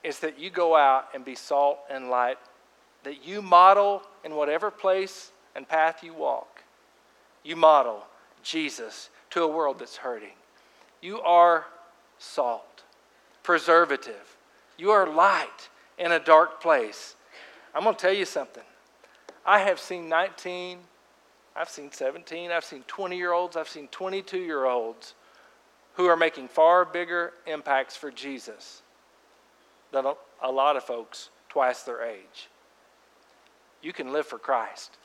is 0.02 0.20
that 0.20 0.38
you 0.38 0.50
go 0.50 0.76
out 0.76 1.08
and 1.14 1.24
be 1.24 1.34
salt 1.34 1.78
and 1.90 2.10
light, 2.10 2.38
that 3.04 3.26
you 3.26 3.42
model 3.42 4.02
in 4.24 4.34
whatever 4.34 4.70
place 4.70 5.32
and 5.54 5.68
path 5.68 6.02
you 6.02 6.14
walk. 6.14 6.62
You 7.44 7.56
model 7.56 8.04
Jesus 8.42 9.10
to 9.30 9.42
a 9.42 9.48
world 9.48 9.78
that's 9.78 9.96
hurting. 9.96 10.36
You 11.00 11.20
are 11.20 11.66
salt, 12.18 12.82
preservative. 13.42 14.36
You 14.78 14.90
are 14.90 15.06
light 15.06 15.68
in 15.98 16.12
a 16.12 16.18
dark 16.18 16.60
place. 16.62 17.16
I'm 17.74 17.84
going 17.84 17.94
to 17.94 18.00
tell 18.00 18.12
you 18.12 18.24
something. 18.24 18.64
I 19.44 19.60
have 19.60 19.80
seen 19.80 20.08
19, 20.08 20.78
I've 21.56 21.68
seen 21.68 21.90
17, 21.92 22.50
I've 22.50 22.64
seen 22.64 22.84
20 22.86 23.16
year 23.16 23.32
olds, 23.32 23.56
I've 23.56 23.68
seen 23.68 23.88
22 23.88 24.38
year 24.38 24.66
olds 24.66 25.14
who 25.94 26.06
are 26.06 26.16
making 26.16 26.48
far 26.48 26.84
bigger 26.84 27.32
impacts 27.46 27.96
for 27.96 28.10
Jesus 28.10 28.82
than 29.92 30.04
a 30.42 30.50
lot 30.50 30.76
of 30.76 30.84
folks 30.84 31.30
twice 31.48 31.82
their 31.82 32.02
age. 32.02 32.48
You 33.82 33.92
can 33.92 34.12
live 34.12 34.26
for 34.26 34.38
Christ. 34.38 34.96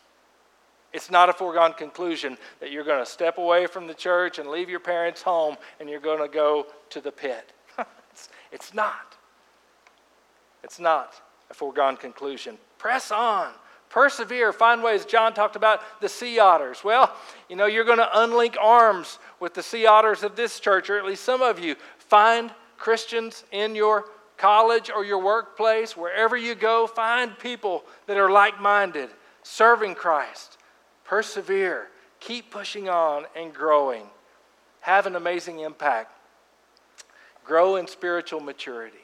It's 0.93 1.11
not 1.11 1.27
a 1.27 1.33
foregone 1.33 1.73
conclusion 1.73 2.37
that 2.61 2.71
you're 2.71 2.83
going 2.83 3.03
to 3.03 3.09
step 3.09 3.37
away 3.37 3.67
from 3.67 3.85
the 3.85 3.93
church 3.93 4.39
and 4.39 4.49
leave 4.49 4.69
your 4.69 4.79
parents' 4.79 5.21
home 5.21 5.57
and 5.79 5.89
you're 5.89 5.99
going 5.99 6.21
to 6.21 6.33
go 6.33 6.67
to 6.91 7.01
the 7.01 7.11
pit. 7.11 7.51
it's, 8.11 8.29
it's 8.51 8.73
not. 8.73 9.17
It's 10.63 10.79
not 10.79 11.13
a 11.49 11.53
foregone 11.53 11.97
conclusion. 11.97 12.57
Press 12.77 13.11
on. 13.11 13.51
Persevere. 13.89 14.51
Find 14.51 14.81
ways. 14.81 15.05
John 15.05 15.33
talked 15.33 15.55
about 15.55 15.81
the 16.01 16.09
sea 16.09 16.39
otters. 16.39 16.83
Well, 16.83 17.13
you 17.49 17.55
know, 17.55 17.65
you're 17.65 17.83
going 17.83 17.97
to 17.97 18.09
unlink 18.15 18.55
arms 18.59 19.19
with 19.39 19.53
the 19.53 19.63
sea 19.63 19.85
otters 19.85 20.23
of 20.23 20.35
this 20.35 20.59
church, 20.59 20.89
or 20.89 20.97
at 20.97 21.05
least 21.05 21.23
some 21.23 21.41
of 21.41 21.59
you. 21.59 21.75
Find 21.97 22.51
Christians 22.77 23.43
in 23.51 23.75
your 23.75 24.05
college 24.37 24.89
or 24.89 25.05
your 25.05 25.19
workplace, 25.19 25.95
wherever 25.95 26.35
you 26.35 26.55
go, 26.55 26.87
find 26.87 27.37
people 27.37 27.83
that 28.07 28.17
are 28.17 28.29
like 28.29 28.61
minded, 28.61 29.09
serving 29.43 29.95
Christ. 29.95 30.57
Persevere, 31.03 31.89
keep 32.19 32.51
pushing 32.51 32.89
on 32.89 33.25
and 33.35 33.53
growing. 33.53 34.07
Have 34.81 35.05
an 35.05 35.15
amazing 35.15 35.59
impact. 35.59 36.11
Grow 37.43 37.75
in 37.75 37.87
spiritual 37.87 38.39
maturity. 38.39 38.97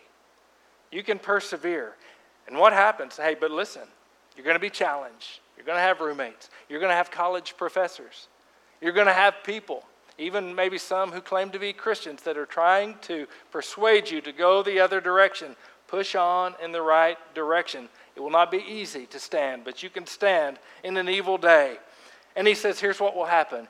You 0.92 1.04
can 1.04 1.20
persevere. 1.20 1.96
And 2.48 2.58
what 2.58 2.74
happens? 2.74 3.18
Hey, 3.18 3.36
but 3.40 3.52
listen, 3.52 3.84
you're 4.36 4.44
going 4.44 4.56
to 4.56 4.60
be 4.60 4.70
challenged. 4.70 5.40
You're 5.56 5.66
going 5.66 5.78
to 5.78 5.82
have 5.82 6.02
roommates. 6.02 6.50
You're 6.70 6.80
going 6.80 6.90
to 6.90 6.96
have 6.96 7.12
college 7.12 7.56
professors. 7.56 8.28
You're 8.82 8.94
going 8.94 9.08
to 9.08 9.14
have 9.14 9.36
people, 9.44 9.84
even 10.22 10.54
maybe 10.56 10.78
some 10.78 11.12
who 11.12 11.22
claim 11.22 11.50
to 11.52 11.60
be 11.60 11.74
Christians, 11.74 12.22
that 12.24 12.38
are 12.38 12.46
trying 12.46 12.96
to 13.02 13.28
persuade 13.52 14.10
you 14.10 14.22
to 14.22 14.32
go 14.32 14.64
the 14.64 14.80
other 14.80 15.02
direction. 15.02 15.56
Push 15.88 16.16
on 16.16 16.56
in 16.64 16.72
the 16.72 16.82
right 16.82 17.18
direction. 17.34 17.90
It 18.16 18.20
will 18.20 18.30
not 18.30 18.52
be 18.52 18.60
easy 18.60 19.06
to 19.08 19.20
stand, 19.20 19.64
but 19.64 19.84
you 19.84 19.90
can 19.90 20.06
stand 20.06 20.60
in 20.84 20.96
an 20.98 21.10
evil 21.10 21.38
day. 21.38 21.78
And 22.36 22.48
he 22.48 22.54
says, 22.54 22.80
here's 22.80 23.00
what 23.00 23.16
will 23.16 23.26
happen. 23.26 23.68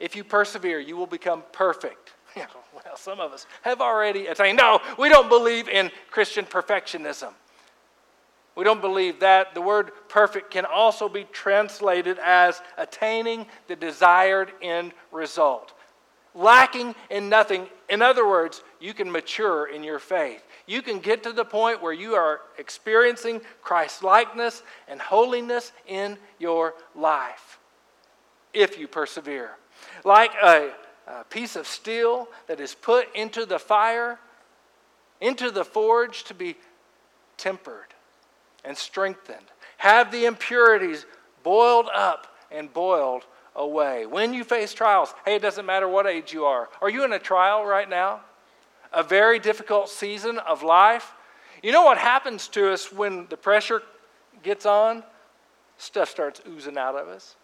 If 0.00 0.16
you 0.16 0.24
persevere, 0.24 0.80
you 0.80 0.96
will 0.96 1.06
become 1.06 1.42
perfect. 1.52 2.12
well, 2.36 2.96
some 2.96 3.20
of 3.20 3.32
us 3.32 3.46
have 3.62 3.80
already 3.80 4.26
attained. 4.26 4.58
No, 4.58 4.80
we 4.98 5.08
don't 5.08 5.28
believe 5.28 5.68
in 5.68 5.90
Christian 6.10 6.44
perfectionism. 6.44 7.32
We 8.56 8.64
don't 8.64 8.80
believe 8.80 9.20
that. 9.20 9.54
The 9.54 9.60
word 9.60 9.90
perfect 10.08 10.50
can 10.50 10.64
also 10.64 11.08
be 11.08 11.24
translated 11.32 12.18
as 12.22 12.60
attaining 12.78 13.46
the 13.66 13.76
desired 13.76 14.52
end 14.62 14.92
result. 15.10 15.72
Lacking 16.34 16.94
in 17.10 17.28
nothing. 17.28 17.68
In 17.88 18.02
other 18.02 18.26
words, 18.26 18.62
you 18.80 18.94
can 18.94 19.10
mature 19.10 19.66
in 19.66 19.82
your 19.82 19.98
faith. 19.98 20.44
You 20.66 20.82
can 20.82 21.00
get 21.00 21.22
to 21.24 21.32
the 21.32 21.44
point 21.44 21.82
where 21.82 21.92
you 21.92 22.14
are 22.14 22.40
experiencing 22.58 23.40
Christ 23.62 24.02
likeness 24.02 24.62
and 24.88 25.00
holiness 25.00 25.72
in 25.86 26.16
your 26.38 26.74
life 26.94 27.58
if 28.52 28.78
you 28.78 28.86
persevere. 28.88 29.50
Like 30.04 30.32
a, 30.42 30.70
a 31.06 31.24
piece 31.24 31.56
of 31.56 31.66
steel 31.66 32.28
that 32.46 32.60
is 32.60 32.74
put 32.74 33.14
into 33.14 33.46
the 33.46 33.58
fire, 33.58 34.18
into 35.20 35.50
the 35.50 35.64
forge 35.64 36.24
to 36.24 36.34
be 36.34 36.56
tempered 37.36 37.93
and 38.64 38.76
strengthened. 38.76 39.46
Have 39.78 40.10
the 40.10 40.24
impurities 40.24 41.06
boiled 41.42 41.88
up 41.94 42.26
and 42.50 42.72
boiled 42.72 43.24
away. 43.56 44.06
When 44.06 44.34
you 44.34 44.44
face 44.44 44.72
trials, 44.74 45.14
hey, 45.24 45.36
it 45.36 45.42
doesn't 45.42 45.66
matter 45.66 45.88
what 45.88 46.06
age 46.06 46.32
you 46.32 46.44
are. 46.44 46.68
Are 46.80 46.90
you 46.90 47.04
in 47.04 47.12
a 47.12 47.18
trial 47.18 47.64
right 47.64 47.88
now? 47.88 48.20
A 48.92 49.02
very 49.02 49.38
difficult 49.38 49.88
season 49.88 50.38
of 50.38 50.62
life? 50.62 51.12
You 51.62 51.72
know 51.72 51.84
what 51.84 51.98
happens 51.98 52.48
to 52.48 52.72
us 52.72 52.92
when 52.92 53.26
the 53.28 53.36
pressure 53.36 53.82
gets 54.42 54.66
on? 54.66 55.02
Stuff 55.78 56.08
starts 56.08 56.40
oozing 56.48 56.78
out 56.78 56.94
of 56.94 57.08
us. 57.08 57.36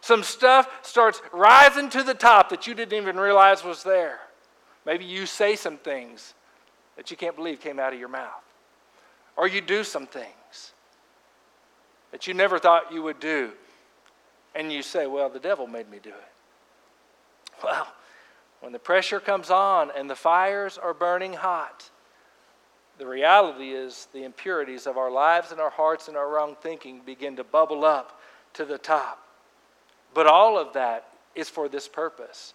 Some 0.00 0.22
stuff 0.22 0.68
starts 0.82 1.20
rising 1.32 1.90
to 1.90 2.02
the 2.02 2.14
top 2.14 2.50
that 2.50 2.66
you 2.66 2.74
didn't 2.74 2.96
even 2.96 3.16
realize 3.16 3.64
was 3.64 3.82
there. 3.82 4.20
Maybe 4.84 5.04
you 5.04 5.26
say 5.26 5.56
some 5.56 5.78
things 5.78 6.34
that 6.96 7.10
you 7.10 7.16
can't 7.16 7.34
believe 7.34 7.60
came 7.60 7.80
out 7.80 7.92
of 7.92 7.98
your 7.98 8.08
mouth. 8.08 8.45
Or 9.36 9.46
you 9.46 9.60
do 9.60 9.84
some 9.84 10.06
things 10.06 10.72
that 12.10 12.26
you 12.26 12.34
never 12.34 12.58
thought 12.58 12.92
you 12.92 13.02
would 13.02 13.20
do. 13.20 13.50
And 14.54 14.72
you 14.72 14.82
say, 14.82 15.06
Well, 15.06 15.28
the 15.28 15.38
devil 15.38 15.66
made 15.66 15.90
me 15.90 15.98
do 16.02 16.10
it. 16.10 16.14
Well, 17.64 17.88
when 18.60 18.72
the 18.72 18.78
pressure 18.78 19.20
comes 19.20 19.50
on 19.50 19.90
and 19.96 20.08
the 20.08 20.16
fires 20.16 20.78
are 20.78 20.94
burning 20.94 21.34
hot, 21.34 21.90
the 22.98 23.06
reality 23.06 23.70
is 23.70 24.08
the 24.12 24.24
impurities 24.24 24.86
of 24.86 24.96
our 24.96 25.10
lives 25.10 25.52
and 25.52 25.60
our 25.60 25.70
hearts 25.70 26.08
and 26.08 26.16
our 26.16 26.28
wrong 26.28 26.56
thinking 26.62 27.02
begin 27.04 27.36
to 27.36 27.44
bubble 27.44 27.84
up 27.84 28.20
to 28.54 28.64
the 28.64 28.78
top. 28.78 29.26
But 30.14 30.26
all 30.26 30.58
of 30.58 30.72
that 30.72 31.08
is 31.34 31.50
for 31.50 31.68
this 31.68 31.86
purpose, 31.86 32.54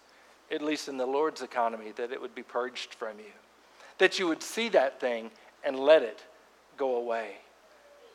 at 0.50 0.62
least 0.62 0.88
in 0.88 0.96
the 0.96 1.06
Lord's 1.06 1.42
economy, 1.42 1.92
that 1.96 2.10
it 2.10 2.20
would 2.20 2.34
be 2.34 2.42
purged 2.42 2.94
from 2.94 3.18
you. 3.18 3.32
That 3.98 4.18
you 4.18 4.26
would 4.26 4.42
see 4.42 4.68
that 4.70 5.00
thing 5.00 5.30
and 5.64 5.78
let 5.78 6.02
it 6.02 6.24
go 6.76 6.96
away. 6.96 7.36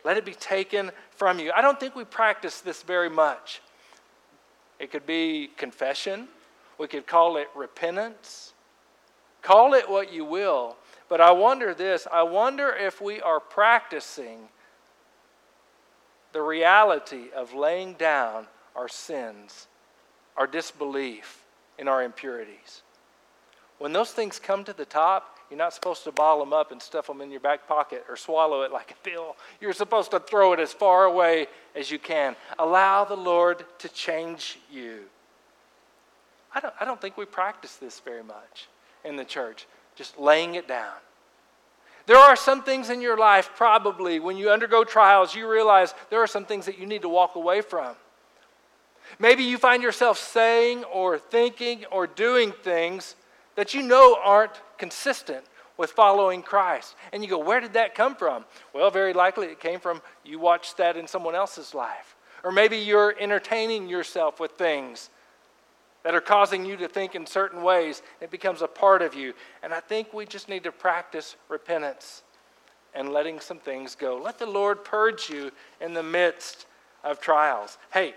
Let 0.04 0.18
it 0.18 0.26
be 0.26 0.34
taken 0.34 0.92
from 1.12 1.40
you. 1.40 1.52
I 1.54 1.62
don't 1.62 1.80
think 1.80 1.96
we 1.96 2.06
practice 2.06 2.62
this 2.62 2.84
very 2.84 3.10
much. 3.10 3.62
It 4.80 4.92
could 4.92 5.06
be 5.06 5.50
confession, 5.58 6.28
we 6.78 6.88
could 6.88 7.08
call 7.08 7.38
it 7.38 7.48
repentance. 7.56 8.54
Call 9.42 9.74
it 9.74 9.90
what 9.90 10.12
you 10.12 10.26
will. 10.26 10.76
But 11.10 11.22
I 11.22 11.32
wonder 11.32 11.74
this 11.74 12.08
I 12.12 12.24
wonder 12.24 12.70
if 12.70 13.02
we 13.02 13.22
are 13.22 13.40
practicing 13.40 14.50
the 16.34 16.42
reality 16.42 17.26
of 17.36 17.54
laying 17.54 17.94
down 17.94 18.48
our 18.76 18.88
sins, 18.88 19.68
our 20.36 20.48
disbelief 20.48 21.44
in 21.80 21.88
our 21.88 22.04
impurities. 22.04 22.84
When 23.78 23.94
those 23.94 24.12
things 24.12 24.40
come 24.40 24.64
to 24.66 24.74
the 24.74 24.86
top, 24.86 25.37
you're 25.50 25.58
not 25.58 25.74
supposed 25.74 26.04
to 26.04 26.12
ball 26.12 26.40
them 26.40 26.54
up 26.54 26.72
and 26.72 26.82
stuff 26.82 27.08
them 27.08 27.22
in 27.22 27.32
your 27.32 27.40
back 27.40 27.68
pocket 27.68 28.06
or 28.10 28.18
swallow 28.18 28.64
it 28.64 28.72
like 28.72 28.92
a 28.92 29.10
pill. 29.10 29.36
You're 29.62 29.74
supposed 29.74 30.12
to 30.12 30.20
throw 30.20 30.54
it 30.54 30.60
as 30.60 30.74
far 30.74 31.06
away 31.06 31.48
as 31.76 31.90
you 31.90 32.00
can. 32.00 32.36
Allow 32.60 33.06
the 33.06 33.16
Lord 33.16 33.66
to 33.80 33.90
change 33.90 34.60
you. 34.72 35.04
I 36.54 36.60
don't, 36.60 36.74
I 36.80 36.86
don't 36.86 37.00
think 37.00 37.18
we 37.18 37.26
practice 37.26 37.76
this 37.76 38.00
very 38.00 38.24
much 38.24 38.68
in 39.06 39.16
the 39.16 39.26
church, 39.26 39.68
just 39.96 40.20
laying 40.20 40.56
it 40.56 40.68
down. 40.68 40.94
There 42.08 42.18
are 42.18 42.36
some 42.36 42.64
things 42.64 42.90
in 42.90 43.02
your 43.02 43.18
life, 43.18 43.52
probably, 43.56 44.20
when 44.20 44.38
you 44.38 44.50
undergo 44.50 44.84
trials, 44.84 45.36
you 45.36 45.50
realize 45.50 45.94
there 46.10 46.22
are 46.22 46.28
some 46.28 46.46
things 46.46 46.66
that 46.66 46.80
you 46.80 46.86
need 46.86 47.02
to 47.02 47.10
walk 47.10 47.36
away 47.36 47.62
from. 47.62 47.96
Maybe 49.20 49.44
you 49.44 49.58
find 49.58 49.84
yourself 49.84 50.18
saying 50.18 50.84
or 50.86 51.18
thinking 51.18 51.86
or 51.92 52.08
doing 52.08 52.54
things 52.64 53.16
that 53.58 53.74
you 53.74 53.82
know 53.82 54.18
aren't 54.24 54.62
consistent 54.78 55.44
with 55.78 55.92
following 55.92 56.42
Christ. 56.42 56.96
And 57.12 57.24
you 57.24 57.30
go, 57.30 57.40
where 57.40 57.60
did 57.60 57.74
that 57.74 57.96
come 57.96 58.16
from? 58.16 58.46
Well, 58.74 58.90
very 58.92 59.14
likely 59.14 59.48
it 59.48 59.60
came 59.60 59.80
from 59.80 60.02
you 60.24 60.40
watched 60.40 60.78
that 60.78 60.96
in 60.96 61.08
someone 61.08 61.36
else's 61.36 61.74
life. 61.74 62.16
Or 62.44 62.52
maybe 62.52 62.78
you're 62.78 63.16
entertaining 63.20 63.90
yourself 63.90 64.40
with 64.40 64.52
things 64.52 65.10
that 66.04 66.14
are 66.14 66.22
causing 66.22 66.66
you 66.66 66.78
to 66.78 66.88
think 66.88 67.16
in 67.16 67.26
certain 67.26 67.64
ways. 67.64 68.04
It 68.22 68.32
becomes 68.32 68.62
a 68.62 68.68
part 68.68 69.02
of 69.02 69.16
you. 69.16 69.34
And 69.64 69.74
I 69.74 69.80
think 69.80 70.14
we 70.14 70.26
just 70.26 70.48
need 70.50 70.64
to 70.64 70.72
practice 70.72 71.36
repentance 71.50 72.24
and 72.94 73.10
letting 73.10 73.40
some 73.40 73.58
things 73.58 73.96
go. 73.96 74.22
Let 74.24 74.38
the 74.38 74.46
Lord 74.46 74.86
purge 74.86 75.30
you 75.30 75.52
in 75.82 75.94
the 75.94 76.04
midst 76.04 76.68
of 77.04 77.20
trials. 77.20 77.80
Hey, 77.92 78.14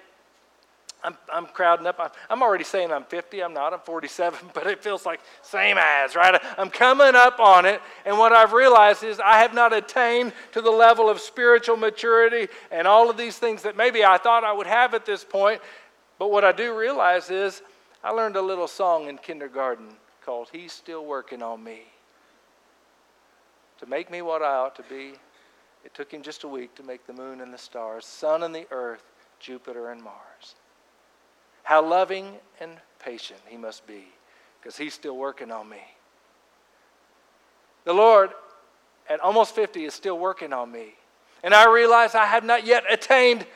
I'm, 1.02 1.16
I'm 1.32 1.46
crowding 1.46 1.86
up. 1.86 1.96
I'm, 1.98 2.10
I'm 2.28 2.42
already 2.42 2.64
saying 2.64 2.92
I'm 2.92 3.04
50. 3.04 3.42
I'm 3.42 3.52
not. 3.52 3.72
I'm 3.72 3.80
47, 3.80 4.38
but 4.54 4.66
it 4.66 4.82
feels 4.82 5.06
like 5.06 5.20
same 5.42 5.76
as, 5.78 6.14
right? 6.14 6.40
I'm 6.58 6.70
coming 6.70 7.14
up 7.14 7.40
on 7.40 7.64
it. 7.66 7.80
And 8.04 8.18
what 8.18 8.32
I've 8.32 8.52
realized 8.52 9.02
is 9.02 9.20
I 9.20 9.38
have 9.38 9.54
not 9.54 9.72
attained 9.72 10.32
to 10.52 10.60
the 10.60 10.70
level 10.70 11.08
of 11.08 11.20
spiritual 11.20 11.76
maturity 11.76 12.48
and 12.70 12.86
all 12.86 13.10
of 13.10 13.16
these 13.16 13.38
things 13.38 13.62
that 13.62 13.76
maybe 13.76 14.04
I 14.04 14.18
thought 14.18 14.44
I 14.44 14.52
would 14.52 14.66
have 14.66 14.94
at 14.94 15.06
this 15.06 15.24
point. 15.24 15.60
But 16.18 16.30
what 16.30 16.44
I 16.44 16.52
do 16.52 16.76
realize 16.76 17.30
is 17.30 17.62
I 18.04 18.10
learned 18.10 18.36
a 18.36 18.42
little 18.42 18.68
song 18.68 19.08
in 19.08 19.18
kindergarten 19.18 19.88
called 20.24 20.48
He's 20.52 20.72
Still 20.72 21.04
Working 21.04 21.42
on 21.42 21.62
Me. 21.64 21.82
To 23.80 23.86
make 23.86 24.10
me 24.10 24.20
what 24.20 24.42
I 24.42 24.56
ought 24.56 24.76
to 24.76 24.82
be, 24.82 25.14
it 25.84 25.94
took 25.94 26.12
him 26.12 26.22
just 26.22 26.44
a 26.44 26.48
week 26.48 26.74
to 26.74 26.82
make 26.82 27.06
the 27.06 27.14
moon 27.14 27.40
and 27.40 27.52
the 27.52 27.58
stars, 27.58 28.04
sun 28.04 28.42
and 28.42 28.54
the 28.54 28.66
earth, 28.70 29.02
Jupiter 29.38 29.90
and 29.90 30.02
Mars. 30.02 30.54
How 31.70 31.88
loving 31.88 32.32
and 32.58 32.72
patient 32.98 33.38
he 33.46 33.56
must 33.56 33.86
be 33.86 34.02
because 34.58 34.76
he's 34.76 34.92
still 34.92 35.16
working 35.16 35.52
on 35.52 35.68
me. 35.68 35.80
The 37.84 37.92
Lord, 37.92 38.30
at 39.08 39.20
almost 39.20 39.54
50, 39.54 39.84
is 39.84 39.94
still 39.94 40.18
working 40.18 40.52
on 40.52 40.72
me. 40.72 40.94
And 41.44 41.54
I 41.54 41.72
realize 41.72 42.16
I 42.16 42.26
have 42.26 42.42
not 42.42 42.66
yet 42.66 42.82
attained 42.90 43.46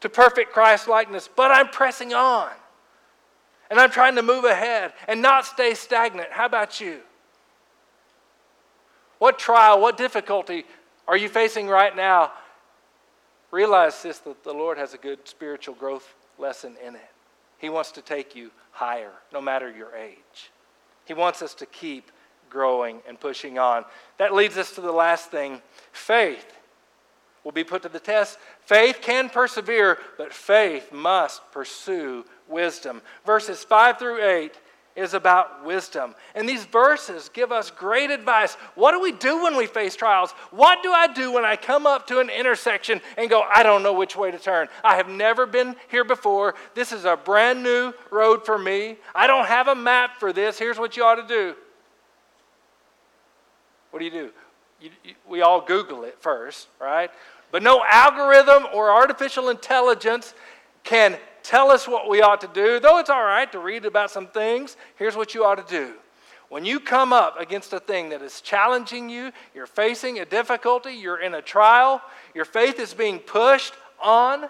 to 0.00 0.08
perfect 0.08 0.52
Christ 0.52 0.86
likeness, 0.86 1.28
but 1.34 1.50
I'm 1.50 1.66
pressing 1.70 2.14
on. 2.14 2.52
And 3.68 3.80
I'm 3.80 3.90
trying 3.90 4.14
to 4.14 4.22
move 4.22 4.44
ahead 4.44 4.92
and 5.08 5.20
not 5.20 5.44
stay 5.44 5.74
stagnant. 5.74 6.28
How 6.30 6.46
about 6.46 6.80
you? 6.80 7.00
What 9.18 9.40
trial, 9.40 9.80
what 9.80 9.96
difficulty 9.96 10.66
are 11.08 11.16
you 11.16 11.28
facing 11.28 11.66
right 11.66 11.96
now? 11.96 12.30
Realize 13.50 14.04
this 14.04 14.18
that 14.20 14.44
the 14.44 14.54
Lord 14.54 14.78
has 14.78 14.94
a 14.94 14.98
good 14.98 15.26
spiritual 15.26 15.74
growth 15.74 16.14
lesson 16.38 16.76
in 16.86 16.94
it. 16.94 17.10
He 17.60 17.68
wants 17.68 17.92
to 17.92 18.02
take 18.02 18.34
you 18.34 18.50
higher, 18.72 19.12
no 19.32 19.40
matter 19.40 19.70
your 19.70 19.94
age. 19.94 20.50
He 21.04 21.14
wants 21.14 21.42
us 21.42 21.54
to 21.54 21.66
keep 21.66 22.10
growing 22.48 23.00
and 23.06 23.20
pushing 23.20 23.58
on. 23.58 23.84
That 24.18 24.34
leads 24.34 24.56
us 24.56 24.72
to 24.72 24.80
the 24.80 24.92
last 24.92 25.30
thing 25.30 25.60
faith 25.92 26.56
will 27.44 27.52
be 27.52 27.64
put 27.64 27.82
to 27.82 27.88
the 27.88 28.00
test. 28.00 28.38
Faith 28.60 28.98
can 29.00 29.28
persevere, 29.28 29.98
but 30.18 30.32
faith 30.32 30.92
must 30.92 31.40
pursue 31.52 32.24
wisdom. 32.48 33.02
Verses 33.24 33.64
5 33.64 33.98
through 33.98 34.22
8 34.22 34.52
is 35.00 35.14
about 35.14 35.64
wisdom. 35.64 36.14
And 36.34 36.48
these 36.48 36.64
verses 36.66 37.30
give 37.30 37.50
us 37.50 37.70
great 37.70 38.10
advice. 38.10 38.54
What 38.74 38.92
do 38.92 39.00
we 39.00 39.12
do 39.12 39.42
when 39.42 39.56
we 39.56 39.66
face 39.66 39.96
trials? 39.96 40.32
What 40.50 40.82
do 40.82 40.92
I 40.92 41.06
do 41.06 41.32
when 41.32 41.44
I 41.44 41.56
come 41.56 41.86
up 41.86 42.06
to 42.08 42.20
an 42.20 42.28
intersection 42.28 43.00
and 43.16 43.30
go, 43.30 43.42
I 43.42 43.62
don't 43.62 43.82
know 43.82 43.94
which 43.94 44.14
way 44.14 44.30
to 44.30 44.38
turn? 44.38 44.68
I 44.84 44.96
have 44.96 45.08
never 45.08 45.46
been 45.46 45.74
here 45.88 46.04
before. 46.04 46.54
This 46.74 46.92
is 46.92 47.06
a 47.06 47.16
brand 47.16 47.62
new 47.62 47.94
road 48.10 48.44
for 48.44 48.58
me. 48.58 48.98
I 49.14 49.26
don't 49.26 49.46
have 49.46 49.68
a 49.68 49.74
map 49.74 50.20
for 50.20 50.32
this. 50.32 50.58
Here's 50.58 50.78
what 50.78 50.96
you 50.96 51.04
ought 51.04 51.16
to 51.16 51.26
do. 51.26 51.54
What 53.90 54.00
do 54.00 54.04
you 54.04 54.10
do? 54.10 54.30
You, 54.80 54.90
you, 55.02 55.14
we 55.28 55.40
all 55.40 55.62
Google 55.62 56.04
it 56.04 56.16
first, 56.20 56.68
right? 56.78 57.10
But 57.50 57.62
no 57.62 57.82
algorithm 57.90 58.66
or 58.72 58.90
artificial 58.90 59.48
intelligence 59.48 60.34
can 60.84 61.18
tell 61.42 61.70
us 61.70 61.88
what 61.88 62.08
we 62.08 62.22
ought 62.22 62.40
to 62.40 62.50
do. 62.52 62.80
Though 62.80 62.98
it's 62.98 63.10
all 63.10 63.22
right 63.22 63.50
to 63.52 63.58
read 63.58 63.84
about 63.84 64.10
some 64.10 64.26
things, 64.26 64.76
here's 64.96 65.16
what 65.16 65.34
you 65.34 65.44
ought 65.44 65.66
to 65.66 65.74
do. 65.74 65.94
When 66.48 66.64
you 66.64 66.80
come 66.80 67.12
up 67.12 67.38
against 67.38 67.72
a 67.72 67.78
thing 67.78 68.08
that 68.08 68.22
is 68.22 68.40
challenging 68.40 69.08
you, 69.08 69.30
you're 69.54 69.66
facing 69.66 70.18
a 70.18 70.24
difficulty, 70.24 70.92
you're 70.92 71.20
in 71.20 71.34
a 71.34 71.42
trial, 71.42 72.02
your 72.34 72.44
faith 72.44 72.80
is 72.80 72.92
being 72.92 73.20
pushed 73.20 73.72
on, 74.02 74.48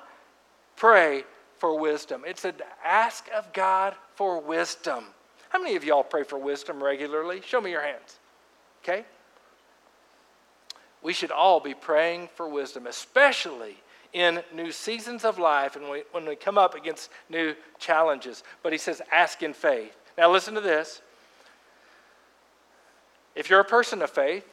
pray 0.77 1.25
for 1.59 1.79
wisdom. 1.79 2.23
It's 2.27 2.47
an 2.47 2.55
ask 2.83 3.29
of 3.37 3.53
God 3.53 3.95
for 4.15 4.41
wisdom. 4.41 5.05
How 5.51 5.61
many 5.61 5.77
of 5.77 5.85
y'all 5.85 6.03
pray 6.03 6.23
for 6.23 6.39
wisdom 6.39 6.83
regularly? 6.83 7.43
Show 7.45 7.61
me 7.61 7.71
your 7.71 7.83
hands. 7.83 8.19
Okay? 8.83 9.05
We 11.03 11.13
should 11.13 11.31
all 11.31 11.61
be 11.61 11.75
praying 11.75 12.31
for 12.35 12.49
wisdom, 12.49 12.87
especially 12.87 13.77
in 14.13 14.43
new 14.55 14.73
seasons 14.73 15.25
of 15.25 15.39
life 15.39 15.77
and 15.77 15.85
when 16.13 16.27
we 16.27 16.37
come 16.37 16.59
up 16.59 16.75
against 16.75 17.11
new 17.29 17.55
challenges. 17.79 18.43
But 18.63 18.73
he 18.73 18.79
says, 18.79 19.01
ask 19.13 19.43
in 19.43 19.53
faith. 19.53 19.97
Now, 20.19 20.31
listen 20.31 20.55
to 20.55 20.61
this. 20.61 21.01
If 23.35 23.49
you're 23.49 23.61
a 23.61 23.65
person 23.65 24.03
of 24.03 24.11
faith, 24.11 24.45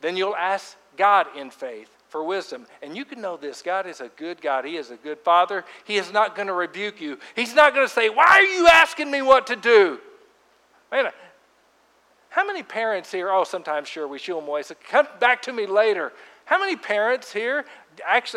then 0.00 0.16
you'll 0.16 0.36
ask 0.36 0.76
God 0.96 1.26
in 1.36 1.50
faith 1.50 1.90
for 2.08 2.24
wisdom. 2.24 2.66
And 2.82 2.96
you 2.96 3.04
can 3.04 3.20
know 3.20 3.36
this 3.36 3.62
God 3.62 3.86
is 3.86 4.00
a 4.00 4.08
good 4.16 4.40
God, 4.40 4.64
He 4.64 4.76
is 4.76 4.90
a 4.90 4.96
good 4.96 5.18
Father. 5.18 5.64
He 5.84 5.96
is 5.96 6.12
not 6.12 6.34
going 6.34 6.48
to 6.48 6.54
rebuke 6.54 7.00
you, 7.00 7.18
He's 7.34 7.54
not 7.54 7.74
going 7.74 7.86
to 7.86 7.92
say, 7.92 8.08
Why 8.08 8.26
are 8.26 8.42
you 8.42 8.66
asking 8.68 9.10
me 9.10 9.22
what 9.22 9.46
to 9.48 9.56
do? 9.56 9.98
Man. 10.90 11.10
How 12.30 12.46
many 12.46 12.62
parents 12.62 13.10
here? 13.10 13.28
Oh, 13.30 13.42
sometimes, 13.42 13.88
sure, 13.88 14.06
we 14.06 14.18
shoo 14.18 14.36
them 14.36 14.46
away. 14.46 14.62
So 14.62 14.76
come 14.88 15.08
back 15.18 15.42
to 15.42 15.52
me 15.52 15.66
later. 15.66 16.12
How 16.44 16.60
many 16.60 16.76
parents 16.76 17.32
here 17.32 17.64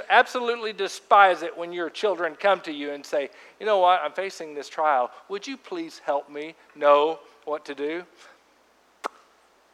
absolutely 0.10 0.74
despise 0.74 1.42
it 1.42 1.58
when 1.58 1.74
your 1.74 1.89
children 1.89 2.36
come 2.36 2.62
to 2.62 2.72
you 2.72 2.92
and 2.92 3.06
say, 3.06 3.30
You 3.60 3.66
know 3.66 3.80
what? 3.80 4.02
I'm 4.04 4.12
facing 4.12 4.54
this 4.54 4.70
trial. 4.70 5.12
Would 5.30 5.48
you 5.48 5.58
please 5.58 6.00
help 6.06 6.30
me 6.30 6.56
know 6.76 7.20
what 7.46 7.66
to 7.66 7.76
do? 7.76 8.04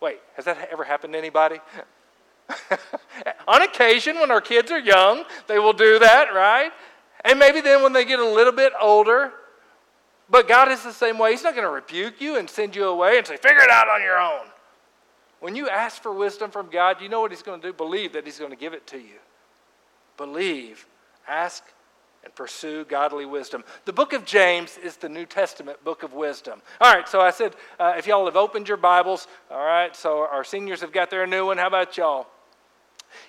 Wait, 0.02 0.20
has 0.36 0.46
that 0.46 0.70
ever 0.72 0.84
happened 0.84 1.14
to 1.14 1.20
anybody? 1.20 1.60
On 3.48 3.62
occasion, 3.62 4.20
when 4.20 4.32
our 4.32 4.42
kids 4.42 4.72
are 4.72 4.80
young, 4.80 5.24
they 5.48 5.60
will 5.60 5.74
do 5.74 6.00
that, 6.00 6.34
right? 6.34 6.72
And 7.26 7.38
maybe 7.38 7.62
then 7.62 7.84
when 7.84 7.94
they 7.94 8.06
get 8.06 8.20
a 8.20 8.26
little 8.26 8.54
bit 8.54 8.74
older, 8.82 9.34
but 10.30 10.48
God 10.48 10.72
is 10.72 10.84
the 10.84 10.94
same 10.94 11.18
way. 11.18 11.32
He's 11.32 11.44
not 11.44 11.54
going 11.56 11.68
to 11.68 11.72
rebuke 11.72 12.22
you 12.22 12.38
and 12.38 12.50
send 12.50 12.76
you 12.76 12.86
away 12.86 13.18
and 13.18 13.28
say, 13.28 13.38
figure 13.38 13.62
it 13.62 13.70
out 13.70 13.90
on 13.90 14.02
your 14.02 14.20
own. 14.20 14.46
When 15.40 15.56
you 15.56 15.70
ask 15.70 16.02
for 16.02 16.14
wisdom 16.14 16.52
from 16.52 16.70
God, 16.70 17.02
you 17.02 17.10
know 17.10 17.22
what 17.22 17.32
He's 17.32 17.42
going 17.42 17.62
to 17.62 17.68
do? 17.68 17.74
Believe 17.74 18.14
that 18.14 18.26
He's 18.26 18.40
going 18.40 18.52
to 18.52 18.58
give 18.58 18.74
it 18.74 18.86
to 18.88 18.98
you. 18.98 19.20
Believe, 20.20 20.86
ask, 21.30 21.64
and 22.26 22.36
pursue 22.36 22.84
godly 22.84 23.26
wisdom. 23.26 23.64
The 23.86 23.94
book 23.94 24.12
of 24.12 24.26
James 24.26 24.78
is 24.78 24.98
the 24.98 25.08
New 25.08 25.26
Testament 25.26 25.82
book 25.86 26.04
of 26.04 26.14
wisdom. 26.14 26.62
All 26.82 26.94
right, 26.94 27.08
so 27.08 27.22
I 27.22 27.32
said, 27.32 27.56
uh, 27.80 27.94
if 27.98 28.06
y'all 28.06 28.26
have 28.26 28.36
opened 28.36 28.68
your 28.68 28.76
Bibles, 28.76 29.28
all 29.50 29.66
right, 29.66 29.96
so 29.96 30.28
our 30.30 30.44
seniors 30.44 30.82
have 30.82 30.92
got 30.92 31.10
their 31.10 31.26
new 31.26 31.46
one. 31.46 31.58
How 31.58 31.68
about 31.68 31.96
y'all? 31.96 32.28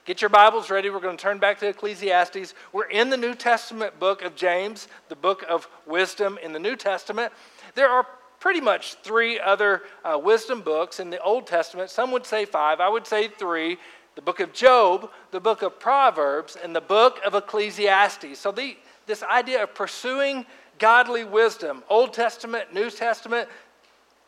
Get 0.04 0.20
your 0.20 0.30
Bibles 0.30 0.68
ready. 0.68 0.90
We're 0.90 0.98
going 0.98 1.16
to 1.16 1.22
turn 1.22 1.38
back 1.38 1.60
to 1.60 1.68
Ecclesiastes. 1.68 2.54
We're 2.72 2.88
in 2.88 3.08
the 3.08 3.16
New 3.16 3.36
Testament 3.36 4.00
book 4.00 4.22
of 4.22 4.34
James, 4.34 4.88
the 5.08 5.14
book 5.16 5.44
of 5.48 5.68
wisdom 5.86 6.40
in 6.42 6.52
the 6.52 6.58
New 6.58 6.74
Testament. 6.74 7.32
There 7.76 7.88
are 7.88 8.04
pretty 8.40 8.60
much 8.60 8.94
three 9.04 9.38
other 9.38 9.82
uh, 10.04 10.18
wisdom 10.18 10.62
books 10.62 10.98
in 10.98 11.10
the 11.10 11.22
Old 11.22 11.46
Testament. 11.46 11.88
Some 11.88 12.10
would 12.10 12.26
say 12.26 12.46
five, 12.46 12.80
I 12.80 12.88
would 12.88 13.06
say 13.06 13.28
three 13.28 13.78
the 14.20 14.24
book 14.24 14.40
of 14.40 14.52
Job, 14.52 15.10
the 15.30 15.40
book 15.40 15.62
of 15.62 15.80
Proverbs, 15.80 16.54
and 16.62 16.76
the 16.76 16.80
book 16.82 17.20
of 17.24 17.34
Ecclesiastes. 17.34 18.38
So, 18.38 18.52
the, 18.52 18.76
this 19.06 19.22
idea 19.22 19.62
of 19.62 19.74
pursuing 19.74 20.44
godly 20.78 21.24
wisdom, 21.24 21.82
Old 21.88 22.12
Testament, 22.12 22.74
New 22.74 22.90
Testament, 22.90 23.48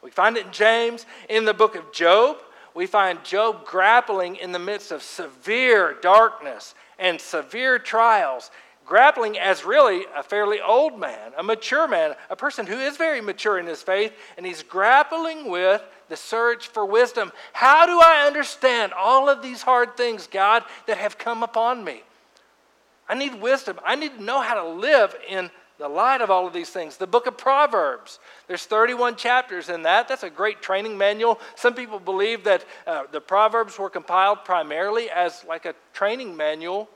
we 0.03 0.11
find 0.11 0.39
it 0.39 0.47
in 0.47 0.53
James. 0.53 1.05
In 1.29 1.45
the 1.45 1.53
book 1.53 1.75
of 1.75 1.93
Job, 1.93 2.39
we 2.73 2.87
find 2.87 3.23
Job 3.23 3.67
grappling 3.67 4.37
in 4.37 4.53
the 4.53 4.59
midst 4.59 4.93
of 4.93 5.03
severe 5.03 5.99
darkness 6.01 6.75
and 6.99 7.21
severe 7.21 7.79
trials, 7.79 8.51
grappling 8.87 9.39
as 9.39 9.63
really 9.63 10.07
a 10.17 10.23
fairly 10.23 10.63
old 10.63 10.99
man, 10.99 11.33
a 11.37 11.43
mature 11.43 11.87
man, 11.87 12.15
a 12.31 12.37
person 12.37 12.67
who 12.67 12.79
is 12.79 12.97
very 12.97 13.21
mature 13.21 13.59
in 13.59 13.67
his 13.67 13.83
faith, 13.83 14.15
and 14.39 14.47
he's 14.47 14.63
grappling 14.63 15.51
with 15.51 15.83
the 16.13 16.17
search 16.19 16.69
for 16.69 16.85
wisdom. 16.85 17.33
How 17.55 17.87
do 17.87 17.99
I 17.99 18.27
understand 18.27 18.93
all 18.93 19.31
of 19.31 19.41
these 19.41 19.63
hard 19.63 19.97
things, 19.97 20.27
God, 20.27 20.63
that 20.87 20.99
have 20.99 21.17
come 21.17 21.43
upon 21.43 21.85
me? 21.85 22.03
I 23.09 23.15
need 23.15 23.41
wisdom. 23.41 23.81
I 23.83 23.95
need 23.95 24.19
to 24.19 24.23
know 24.23 24.43
how 24.43 24.63
to 24.63 24.69
live 24.69 25.17
in 25.27 25.51
the 25.79 25.89
light 25.89 26.21
of 26.21 26.31
all 26.31 26.47
of 26.47 26.53
these 26.53 26.69
things. 26.69 26.99
The 26.99 27.07
book 27.07 27.27
of 27.27 27.39
Proverbs, 27.39 28.19
there's 28.47 28.67
31 28.67 29.17
chapters 29.17 29.71
in 29.71 29.85
that. 29.85 30.07
That's 30.07 30.23
a 30.23 30.29
great 30.29 30.61
training 30.61 30.99
manual. 30.99 31.41
Some 31.57 31.73
people 31.73 31.99
believe 31.99 32.45
that 32.45 32.67
uh, 32.87 33.05
the 33.11 33.23
Proverbs 33.23 33.79
were 33.79 33.89
compiled 33.89 34.45
primarily 34.45 35.09
as 35.09 35.43
like 35.49 35.65
a 35.65 35.75
training 35.95 36.37
manual 36.37 36.91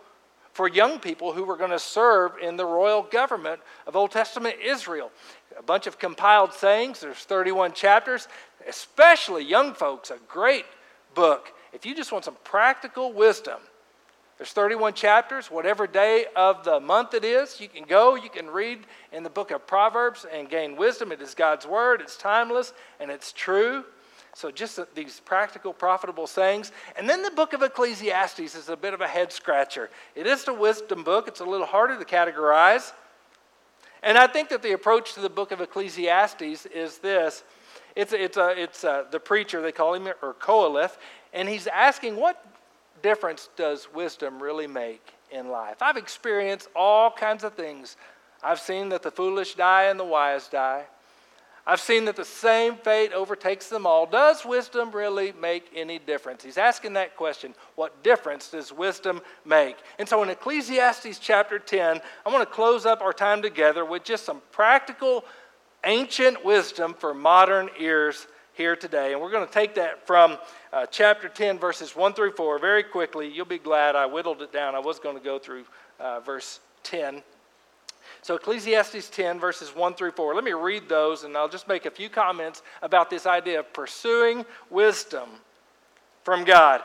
for 0.56 0.68
young 0.68 0.98
people 0.98 1.34
who 1.34 1.44
were 1.44 1.56
going 1.56 1.70
to 1.70 1.78
serve 1.78 2.32
in 2.40 2.56
the 2.56 2.64
royal 2.64 3.02
government 3.02 3.60
of 3.86 3.94
Old 3.94 4.10
Testament 4.10 4.56
Israel. 4.62 5.10
A 5.58 5.62
bunch 5.62 5.86
of 5.86 5.98
compiled 5.98 6.52
sayings, 6.52 7.00
there's 7.00 7.16
31 7.16 7.72
chapters, 7.72 8.28
especially 8.68 9.44
young 9.44 9.74
folks, 9.74 10.10
a 10.10 10.18
great 10.28 10.66
book. 11.14 11.52
If 11.72 11.86
you 11.86 11.94
just 11.94 12.12
want 12.12 12.24
some 12.24 12.36
practical 12.44 13.12
wisdom, 13.12 13.60
there's 14.38 14.52
31 14.52 14.92
chapters. 14.92 15.50
Whatever 15.50 15.86
day 15.86 16.26
of 16.36 16.62
the 16.62 16.78
month 16.78 17.14
it 17.14 17.24
is, 17.24 17.58
you 17.58 17.68
can 17.68 17.84
go, 17.84 18.16
you 18.16 18.28
can 18.28 18.48
read 18.48 18.80
in 19.12 19.22
the 19.22 19.30
book 19.30 19.50
of 19.50 19.66
Proverbs 19.66 20.26
and 20.30 20.48
gain 20.48 20.76
wisdom. 20.76 21.10
It 21.10 21.22
is 21.22 21.34
God's 21.34 21.66
word, 21.66 22.02
it's 22.02 22.16
timeless, 22.16 22.74
and 23.00 23.10
it's 23.10 23.32
true. 23.32 23.84
So, 24.34 24.50
just 24.50 24.78
these 24.94 25.20
practical, 25.20 25.72
profitable 25.72 26.26
sayings. 26.26 26.70
And 26.98 27.08
then 27.08 27.22
the 27.22 27.30
book 27.30 27.54
of 27.54 27.62
Ecclesiastes 27.62 28.54
is 28.54 28.68
a 28.68 28.76
bit 28.76 28.92
of 28.92 29.00
a 29.00 29.08
head 29.08 29.32
scratcher. 29.32 29.88
It 30.14 30.26
is 30.26 30.46
a 30.46 30.52
wisdom 30.52 31.02
book, 31.02 31.26
it's 31.26 31.40
a 31.40 31.44
little 31.44 31.66
harder 31.66 31.98
to 31.98 32.04
categorize. 32.04 32.92
And 34.02 34.16
I 34.18 34.26
think 34.26 34.48
that 34.50 34.62
the 34.62 34.72
approach 34.72 35.14
to 35.14 35.20
the 35.20 35.30
book 35.30 35.52
of 35.52 35.60
Ecclesiastes 35.60 36.66
is 36.66 36.98
this 36.98 37.42
it's, 37.94 38.12
it's, 38.12 38.36
a, 38.36 38.62
it's 38.62 38.84
a, 38.84 39.06
the 39.10 39.18
preacher, 39.18 39.62
they 39.62 39.72
call 39.72 39.94
him, 39.94 40.06
or 40.22 40.34
Qoheleth, 40.34 40.98
and 41.32 41.48
he's 41.48 41.66
asking 41.66 42.16
what 42.16 42.44
difference 43.02 43.48
does 43.56 43.88
wisdom 43.92 44.42
really 44.42 44.66
make 44.66 45.14
in 45.30 45.48
life? 45.48 45.76
I've 45.80 45.96
experienced 45.96 46.68
all 46.76 47.10
kinds 47.10 47.42
of 47.42 47.54
things. 47.54 47.96
I've 48.42 48.60
seen 48.60 48.90
that 48.90 49.02
the 49.02 49.10
foolish 49.10 49.54
die 49.54 49.84
and 49.84 49.98
the 49.98 50.04
wise 50.04 50.48
die. 50.48 50.84
I've 51.68 51.80
seen 51.80 52.04
that 52.04 52.14
the 52.14 52.24
same 52.24 52.76
fate 52.76 53.12
overtakes 53.12 53.68
them 53.68 53.86
all. 53.86 54.06
Does 54.06 54.44
wisdom 54.44 54.92
really 54.92 55.32
make 55.32 55.68
any 55.74 55.98
difference? 55.98 56.44
He's 56.44 56.58
asking 56.58 56.92
that 56.92 57.16
question 57.16 57.54
what 57.74 58.04
difference 58.04 58.50
does 58.50 58.72
wisdom 58.72 59.20
make? 59.44 59.76
And 59.98 60.08
so 60.08 60.22
in 60.22 60.28
Ecclesiastes 60.28 61.18
chapter 61.18 61.58
10, 61.58 62.00
I 62.24 62.30
want 62.30 62.48
to 62.48 62.54
close 62.54 62.86
up 62.86 63.02
our 63.02 63.12
time 63.12 63.42
together 63.42 63.84
with 63.84 64.04
just 64.04 64.24
some 64.24 64.42
practical, 64.52 65.24
ancient 65.84 66.44
wisdom 66.44 66.94
for 66.94 67.12
modern 67.12 67.68
ears 67.80 68.28
here 68.52 68.76
today. 68.76 69.12
And 69.12 69.20
we're 69.20 69.32
going 69.32 69.46
to 69.46 69.52
take 69.52 69.74
that 69.74 70.06
from 70.06 70.38
uh, 70.72 70.86
chapter 70.86 71.28
10, 71.28 71.58
verses 71.58 71.96
1 71.96 72.14
through 72.14 72.32
4, 72.32 72.60
very 72.60 72.84
quickly. 72.84 73.28
You'll 73.28 73.44
be 73.44 73.58
glad 73.58 73.96
I 73.96 74.06
whittled 74.06 74.40
it 74.40 74.52
down. 74.52 74.76
I 74.76 74.78
was 74.78 75.00
going 75.00 75.16
to 75.16 75.22
go 75.22 75.40
through 75.40 75.64
uh, 75.98 76.20
verse 76.20 76.60
10. 76.84 77.22
So, 78.26 78.34
Ecclesiastes 78.34 79.08
10, 79.08 79.38
verses 79.38 79.68
1 79.72 79.94
through 79.94 80.10
4. 80.10 80.34
Let 80.34 80.42
me 80.42 80.52
read 80.52 80.88
those, 80.88 81.22
and 81.22 81.36
I'll 81.36 81.48
just 81.48 81.68
make 81.68 81.86
a 81.86 81.92
few 81.92 82.08
comments 82.08 82.64
about 82.82 83.08
this 83.08 83.24
idea 83.24 83.60
of 83.60 83.72
pursuing 83.72 84.44
wisdom 84.68 85.28
from 86.24 86.42
God. 86.42 86.82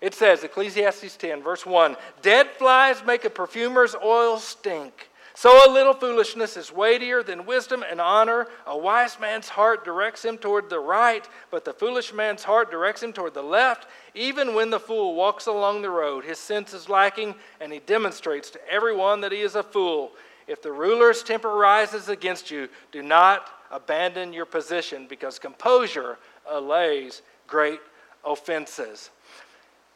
It 0.00 0.12
says, 0.12 0.42
Ecclesiastes 0.42 1.16
10, 1.16 1.40
verse 1.40 1.64
1 1.64 1.96
Dead 2.20 2.48
flies 2.58 3.04
make 3.06 3.24
a 3.24 3.30
perfumer's 3.30 3.94
oil 3.94 4.38
stink. 4.38 5.08
So 5.34 5.70
a 5.70 5.70
little 5.70 5.94
foolishness 5.94 6.56
is 6.56 6.72
weightier 6.72 7.22
than 7.22 7.46
wisdom 7.46 7.84
and 7.88 8.00
honor. 8.00 8.48
A 8.66 8.76
wise 8.76 9.20
man's 9.20 9.48
heart 9.48 9.84
directs 9.84 10.24
him 10.24 10.36
toward 10.36 10.68
the 10.68 10.80
right, 10.80 11.28
but 11.52 11.64
the 11.64 11.72
foolish 11.72 12.12
man's 12.12 12.42
heart 12.42 12.72
directs 12.72 13.04
him 13.04 13.12
toward 13.12 13.34
the 13.34 13.42
left. 13.42 13.86
Even 14.16 14.52
when 14.52 14.70
the 14.70 14.80
fool 14.80 15.14
walks 15.14 15.46
along 15.46 15.82
the 15.82 15.90
road, 15.90 16.24
his 16.24 16.38
sense 16.38 16.74
is 16.74 16.88
lacking, 16.88 17.36
and 17.60 17.72
he 17.72 17.78
demonstrates 17.78 18.50
to 18.50 18.68
everyone 18.68 19.20
that 19.20 19.30
he 19.30 19.42
is 19.42 19.54
a 19.54 19.62
fool. 19.62 20.10
If 20.52 20.60
the 20.60 20.70
ruler's 20.70 21.22
temper 21.22 21.48
rises 21.48 22.10
against 22.10 22.50
you, 22.50 22.68
do 22.92 23.02
not 23.02 23.48
abandon 23.70 24.34
your 24.34 24.44
position, 24.44 25.06
because 25.08 25.38
composure 25.38 26.18
allays 26.46 27.22
great 27.46 27.80
offenses. 28.22 29.08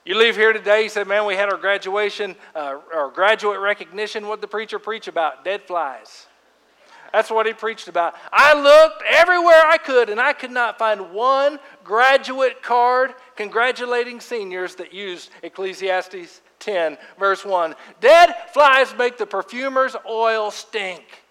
You 0.06 0.16
leave 0.16 0.34
here 0.34 0.54
today, 0.54 0.84
you 0.84 0.88
say, 0.88 1.04
man, 1.04 1.26
we 1.26 1.34
had 1.34 1.50
our 1.50 1.58
graduation, 1.58 2.36
uh, 2.54 2.78
our 2.94 3.10
graduate 3.10 3.60
recognition. 3.60 4.26
What 4.26 4.36
did 4.36 4.44
the 4.44 4.48
preacher 4.48 4.78
preach 4.78 5.08
about? 5.08 5.44
Dead 5.44 5.62
flies. 5.64 6.26
That's 7.12 7.30
what 7.30 7.44
he 7.44 7.52
preached 7.52 7.88
about. 7.88 8.14
I 8.32 8.54
looked 8.54 9.02
everywhere 9.06 9.62
I 9.66 9.76
could, 9.76 10.08
and 10.08 10.18
I 10.18 10.32
could 10.32 10.50
not 10.50 10.78
find 10.78 11.12
one 11.12 11.58
graduate 11.84 12.62
card 12.62 13.12
congratulating 13.36 14.20
seniors 14.20 14.74
that 14.76 14.94
used 14.94 15.28
Ecclesiastes 15.42 16.40
10, 16.66 16.98
verse 17.18 17.44
1. 17.44 17.74
Dead 18.00 18.34
flies 18.52 18.92
make 18.98 19.16
the 19.16 19.24
perfumer's 19.24 19.94
oil 20.06 20.50
stink. 20.50 21.22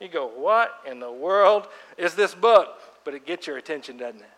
You 0.00 0.08
go, 0.08 0.26
what 0.26 0.82
in 0.86 1.00
the 1.00 1.10
world 1.10 1.66
is 1.96 2.14
this 2.14 2.34
book? 2.34 2.78
But 3.02 3.14
it 3.14 3.24
gets 3.26 3.46
your 3.46 3.56
attention, 3.56 3.96
doesn't 3.96 4.20
it? 4.20 4.30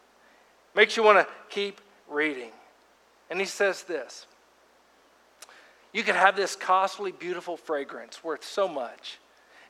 Makes 0.74 0.96
you 0.96 1.02
want 1.02 1.18
to 1.18 1.26
keep 1.50 1.80
reading. 2.08 2.50
And 3.30 3.40
he 3.40 3.46
says 3.46 3.82
this 3.82 4.26
You 5.92 6.04
could 6.04 6.14
have 6.14 6.36
this 6.36 6.54
costly, 6.54 7.10
beautiful 7.10 7.56
fragrance 7.56 8.22
worth 8.22 8.44
so 8.44 8.68
much. 8.68 9.18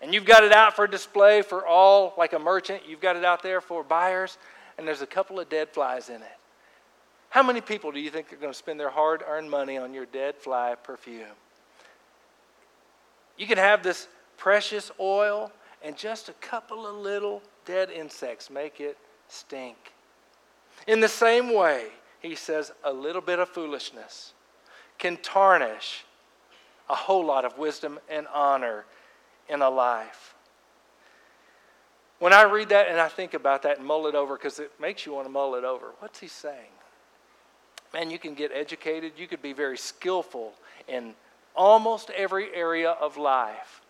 And 0.02 0.12
you've 0.12 0.26
got 0.26 0.44
it 0.44 0.52
out 0.52 0.76
for 0.76 0.86
display 0.86 1.42
for 1.42 1.66
all, 1.66 2.14
like 2.18 2.34
a 2.34 2.38
merchant, 2.38 2.82
you've 2.86 3.00
got 3.00 3.16
it 3.16 3.24
out 3.24 3.42
there 3.42 3.60
for 3.60 3.82
buyers, 3.82 4.38
and 4.76 4.86
there's 4.86 5.02
a 5.02 5.06
couple 5.06 5.40
of 5.40 5.48
dead 5.48 5.70
flies 5.70 6.08
in 6.08 6.16
it. 6.16 6.37
How 7.30 7.42
many 7.42 7.60
people 7.60 7.92
do 7.92 8.00
you 8.00 8.10
think 8.10 8.32
are 8.32 8.36
going 8.36 8.52
to 8.52 8.58
spend 8.58 8.80
their 8.80 8.90
hard 8.90 9.22
earned 9.26 9.50
money 9.50 9.76
on 9.76 9.92
your 9.92 10.06
dead 10.06 10.36
fly 10.36 10.74
perfume? 10.82 11.26
You 13.36 13.46
can 13.46 13.58
have 13.58 13.82
this 13.82 14.08
precious 14.36 14.90
oil, 14.98 15.52
and 15.82 15.96
just 15.96 16.28
a 16.28 16.32
couple 16.34 16.86
of 16.86 16.96
little 16.96 17.42
dead 17.64 17.90
insects 17.90 18.50
make 18.50 18.80
it 18.80 18.96
stink. 19.28 19.76
In 20.86 21.00
the 21.00 21.08
same 21.08 21.54
way, 21.54 21.88
he 22.20 22.34
says 22.34 22.72
a 22.82 22.92
little 22.92 23.20
bit 23.20 23.38
of 23.38 23.48
foolishness 23.48 24.32
can 24.98 25.16
tarnish 25.18 26.04
a 26.88 26.94
whole 26.94 27.24
lot 27.24 27.44
of 27.44 27.58
wisdom 27.58 27.98
and 28.08 28.26
honor 28.32 28.84
in 29.48 29.62
a 29.62 29.70
life. 29.70 30.34
When 32.18 32.32
I 32.32 32.42
read 32.42 32.70
that 32.70 32.88
and 32.88 32.98
I 32.98 33.08
think 33.08 33.34
about 33.34 33.62
that 33.62 33.78
and 33.78 33.86
mull 33.86 34.06
it 34.08 34.14
over, 34.14 34.36
because 34.36 34.58
it 34.58 34.72
makes 34.80 35.06
you 35.06 35.12
want 35.12 35.26
to 35.26 35.30
mull 35.30 35.54
it 35.54 35.64
over, 35.64 35.92
what's 36.00 36.18
he 36.18 36.26
saying? 36.26 36.72
Man, 37.92 38.10
you 38.10 38.18
can 38.18 38.34
get 38.34 38.52
educated, 38.52 39.12
you 39.16 39.26
could 39.26 39.42
be 39.42 39.52
very 39.52 39.78
skillful 39.78 40.52
in 40.86 41.14
almost 41.54 42.10
every 42.10 42.54
area 42.54 42.90
of 42.90 43.16
life. 43.16 43.82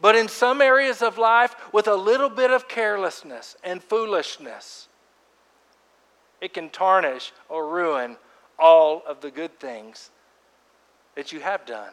But 0.00 0.16
in 0.16 0.28
some 0.28 0.62
areas 0.62 1.02
of 1.02 1.18
life, 1.18 1.54
with 1.72 1.86
a 1.86 1.94
little 1.94 2.30
bit 2.30 2.50
of 2.50 2.68
carelessness 2.68 3.56
and 3.62 3.82
foolishness, 3.82 4.88
it 6.40 6.54
can 6.54 6.70
tarnish 6.70 7.32
or 7.48 7.68
ruin 7.68 8.16
all 8.58 9.02
of 9.06 9.20
the 9.20 9.30
good 9.30 9.58
things 9.60 10.10
that 11.14 11.32
you 11.32 11.40
have 11.40 11.66
done. 11.66 11.92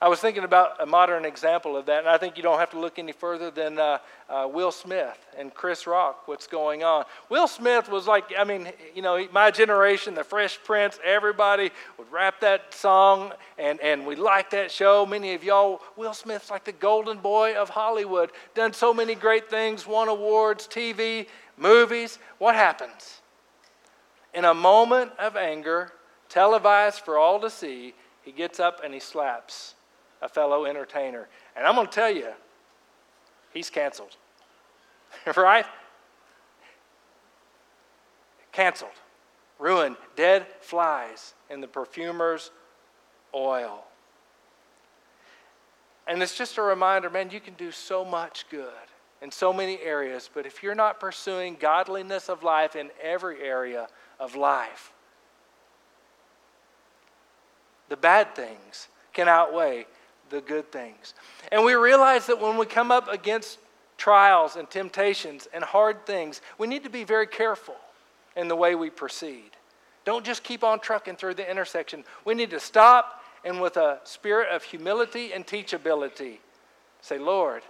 I 0.00 0.08
was 0.08 0.20
thinking 0.20 0.44
about 0.44 0.76
a 0.78 0.84
modern 0.84 1.24
example 1.24 1.74
of 1.74 1.86
that, 1.86 2.00
and 2.00 2.08
I 2.08 2.18
think 2.18 2.36
you 2.36 2.42
don't 2.42 2.58
have 2.58 2.70
to 2.72 2.78
look 2.78 2.98
any 2.98 3.12
further 3.12 3.50
than 3.50 3.78
uh, 3.78 3.98
uh, 4.28 4.46
Will 4.52 4.70
Smith 4.70 5.18
and 5.38 5.54
Chris 5.54 5.86
Rock, 5.86 6.28
what's 6.28 6.46
going 6.46 6.84
on. 6.84 7.06
Will 7.30 7.48
Smith 7.48 7.88
was 7.88 8.06
like, 8.06 8.24
I 8.38 8.44
mean, 8.44 8.70
you 8.94 9.00
know, 9.00 9.26
my 9.32 9.50
generation, 9.50 10.14
the 10.14 10.22
Fresh 10.22 10.58
Prince, 10.64 10.98
everybody 11.02 11.70
would 11.96 12.12
rap 12.12 12.40
that 12.40 12.74
song, 12.74 13.32
and, 13.58 13.80
and 13.80 14.04
we 14.04 14.16
liked 14.16 14.50
that 14.50 14.70
show. 14.70 15.06
Many 15.06 15.32
of 15.32 15.42
y'all, 15.42 15.80
Will 15.96 16.12
Smith's 16.12 16.50
like 16.50 16.64
the 16.64 16.72
golden 16.72 17.16
boy 17.16 17.54
of 17.54 17.70
Hollywood, 17.70 18.32
done 18.54 18.74
so 18.74 18.92
many 18.92 19.14
great 19.14 19.48
things, 19.48 19.86
won 19.86 20.08
awards, 20.08 20.68
TV, 20.68 21.26
movies. 21.56 22.18
What 22.36 22.54
happens? 22.54 23.22
In 24.34 24.44
a 24.44 24.52
moment 24.52 25.12
of 25.18 25.36
anger, 25.36 25.92
televised 26.28 27.00
for 27.00 27.16
all 27.16 27.40
to 27.40 27.48
see, 27.48 27.94
he 28.20 28.32
gets 28.32 28.60
up 28.60 28.82
and 28.84 28.92
he 28.92 29.00
slaps 29.00 29.75
a 30.22 30.28
fellow 30.28 30.64
entertainer. 30.64 31.28
And 31.56 31.66
I'm 31.66 31.74
going 31.74 31.86
to 31.86 31.92
tell 31.92 32.10
you, 32.10 32.28
he's 33.52 33.70
canceled. 33.70 34.16
right? 35.36 35.66
Canceled. 38.52 38.90
Ruined. 39.58 39.96
Dead 40.16 40.46
flies 40.60 41.34
in 41.50 41.60
the 41.60 41.68
perfumer's 41.68 42.50
oil. 43.34 43.84
And 46.06 46.22
it's 46.22 46.36
just 46.36 46.56
a 46.58 46.62
reminder 46.62 47.10
man, 47.10 47.30
you 47.30 47.40
can 47.40 47.54
do 47.54 47.70
so 47.70 48.04
much 48.04 48.46
good 48.50 48.70
in 49.22 49.30
so 49.30 49.52
many 49.52 49.80
areas, 49.80 50.28
but 50.32 50.46
if 50.46 50.62
you're 50.62 50.74
not 50.74 51.00
pursuing 51.00 51.56
godliness 51.58 52.28
of 52.28 52.42
life 52.42 52.76
in 52.76 52.90
every 53.02 53.42
area 53.42 53.88
of 54.20 54.36
life, 54.36 54.92
the 57.88 57.96
bad 57.96 58.34
things 58.34 58.88
can 59.12 59.28
outweigh 59.28 59.86
the 60.30 60.40
good 60.40 60.70
things. 60.72 61.14
And 61.52 61.64
we 61.64 61.74
realize 61.74 62.26
that 62.26 62.40
when 62.40 62.56
we 62.56 62.66
come 62.66 62.90
up 62.90 63.08
against 63.08 63.58
trials 63.96 64.56
and 64.56 64.68
temptations 64.68 65.48
and 65.52 65.64
hard 65.64 66.06
things, 66.06 66.40
we 66.58 66.66
need 66.66 66.84
to 66.84 66.90
be 66.90 67.04
very 67.04 67.26
careful 67.26 67.76
in 68.36 68.48
the 68.48 68.56
way 68.56 68.74
we 68.74 68.90
proceed. 68.90 69.50
Don't 70.04 70.24
just 70.24 70.44
keep 70.44 70.62
on 70.62 70.78
trucking 70.78 71.16
through 71.16 71.34
the 71.34 71.50
intersection. 71.50 72.04
We 72.24 72.34
need 72.34 72.50
to 72.50 72.60
stop 72.60 73.22
and, 73.44 73.60
with 73.60 73.76
a 73.76 74.00
spirit 74.04 74.48
of 74.50 74.62
humility 74.62 75.32
and 75.32 75.46
teachability, 75.46 76.38
say, 77.00 77.18
Lord, 77.18 77.62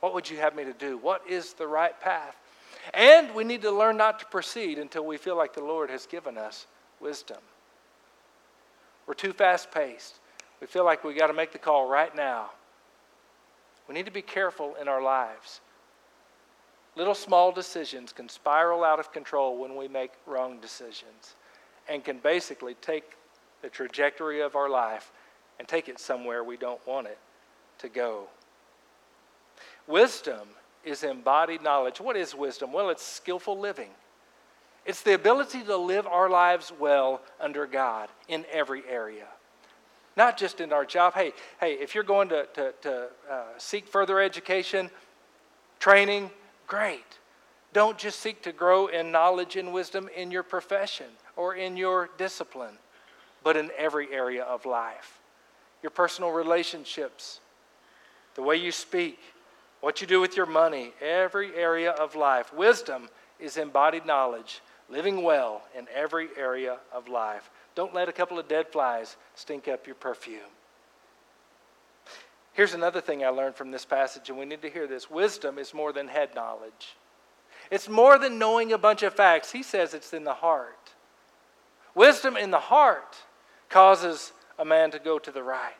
what 0.00 0.14
would 0.14 0.28
you 0.28 0.36
have 0.38 0.54
me 0.54 0.64
to 0.64 0.72
do? 0.72 0.98
What 0.98 1.22
is 1.28 1.54
the 1.54 1.66
right 1.66 1.98
path? 2.00 2.36
And 2.92 3.34
we 3.34 3.44
need 3.44 3.62
to 3.62 3.70
learn 3.70 3.96
not 3.96 4.18
to 4.20 4.26
proceed 4.26 4.78
until 4.78 5.06
we 5.06 5.16
feel 5.16 5.36
like 5.36 5.54
the 5.54 5.64
Lord 5.64 5.90
has 5.90 6.06
given 6.06 6.36
us 6.36 6.66
wisdom. 7.00 7.38
We're 9.06 9.14
too 9.14 9.32
fast 9.32 9.70
paced. 9.70 10.18
We 10.62 10.68
feel 10.68 10.84
like 10.84 11.02
we 11.02 11.12
got 11.12 11.26
to 11.26 11.32
make 11.32 11.50
the 11.50 11.58
call 11.58 11.88
right 11.88 12.14
now. 12.14 12.50
We 13.88 13.94
need 13.94 14.06
to 14.06 14.12
be 14.12 14.22
careful 14.22 14.76
in 14.80 14.86
our 14.86 15.02
lives. 15.02 15.60
Little 16.94 17.16
small 17.16 17.50
decisions 17.50 18.12
can 18.12 18.28
spiral 18.28 18.84
out 18.84 19.00
of 19.00 19.12
control 19.12 19.58
when 19.58 19.74
we 19.74 19.88
make 19.88 20.12
wrong 20.24 20.60
decisions 20.60 21.34
and 21.88 22.04
can 22.04 22.18
basically 22.18 22.74
take 22.74 23.02
the 23.60 23.68
trajectory 23.68 24.40
of 24.40 24.54
our 24.54 24.70
life 24.70 25.10
and 25.58 25.66
take 25.66 25.88
it 25.88 25.98
somewhere 25.98 26.44
we 26.44 26.56
don't 26.56 26.86
want 26.86 27.08
it 27.08 27.18
to 27.78 27.88
go. 27.88 28.28
Wisdom 29.88 30.46
is 30.84 31.02
embodied 31.02 31.64
knowledge. 31.64 32.00
What 32.00 32.16
is 32.16 32.36
wisdom? 32.36 32.72
Well, 32.72 32.90
it's 32.90 33.04
skillful 33.04 33.58
living. 33.58 33.90
It's 34.86 35.02
the 35.02 35.14
ability 35.14 35.64
to 35.64 35.76
live 35.76 36.06
our 36.06 36.30
lives 36.30 36.72
well 36.78 37.20
under 37.40 37.66
God 37.66 38.10
in 38.28 38.44
every 38.52 38.84
area 38.88 39.26
not 40.16 40.36
just 40.36 40.60
in 40.60 40.72
our 40.72 40.84
job. 40.84 41.14
Hey, 41.14 41.32
hey, 41.60 41.74
if 41.74 41.94
you're 41.94 42.04
going 42.04 42.28
to, 42.28 42.46
to, 42.54 42.72
to 42.82 43.08
uh, 43.30 43.44
seek 43.58 43.86
further 43.86 44.20
education, 44.20 44.90
training, 45.78 46.30
great. 46.66 47.18
Don't 47.72 47.96
just 47.96 48.20
seek 48.20 48.42
to 48.42 48.52
grow 48.52 48.88
in 48.88 49.10
knowledge 49.10 49.56
and 49.56 49.72
wisdom 49.72 50.08
in 50.14 50.30
your 50.30 50.42
profession 50.42 51.06
or 51.36 51.54
in 51.54 51.76
your 51.76 52.10
discipline, 52.18 52.76
but 53.42 53.56
in 53.56 53.70
every 53.78 54.12
area 54.12 54.44
of 54.44 54.66
life. 54.66 55.20
Your 55.82 55.90
personal 55.90 56.30
relationships, 56.30 57.40
the 58.34 58.42
way 58.42 58.56
you 58.56 58.72
speak, 58.72 59.18
what 59.80 60.00
you 60.00 60.06
do 60.06 60.20
with 60.20 60.36
your 60.36 60.46
money, 60.46 60.92
every 61.00 61.54
area 61.56 61.90
of 61.90 62.14
life. 62.14 62.52
Wisdom 62.54 63.08
is 63.40 63.56
embodied 63.56 64.06
knowledge, 64.06 64.60
living 64.90 65.22
well 65.22 65.62
in 65.76 65.86
every 65.94 66.28
area 66.36 66.78
of 66.92 67.08
life. 67.08 67.50
Don't 67.74 67.94
let 67.94 68.08
a 68.08 68.12
couple 68.12 68.38
of 68.38 68.48
dead 68.48 68.68
flies 68.68 69.16
stink 69.34 69.68
up 69.68 69.86
your 69.86 69.96
perfume. 69.96 70.40
Here's 72.52 72.74
another 72.74 73.00
thing 73.00 73.24
I 73.24 73.28
learned 73.28 73.54
from 73.54 73.70
this 73.70 73.84
passage, 73.84 74.28
and 74.28 74.38
we 74.38 74.44
need 74.44 74.60
to 74.62 74.68
hear 74.68 74.86
this 74.86 75.10
wisdom 75.10 75.58
is 75.58 75.72
more 75.72 75.92
than 75.92 76.08
head 76.08 76.34
knowledge, 76.34 76.96
it's 77.70 77.88
more 77.88 78.18
than 78.18 78.38
knowing 78.38 78.72
a 78.72 78.78
bunch 78.78 79.02
of 79.02 79.14
facts. 79.14 79.52
He 79.52 79.62
says 79.62 79.94
it's 79.94 80.12
in 80.12 80.24
the 80.24 80.34
heart. 80.34 80.92
Wisdom 81.94 82.36
in 82.36 82.50
the 82.50 82.58
heart 82.58 83.16
causes 83.70 84.32
a 84.58 84.64
man 84.64 84.90
to 84.90 84.98
go 84.98 85.18
to 85.18 85.30
the 85.30 85.42
right. 85.42 85.72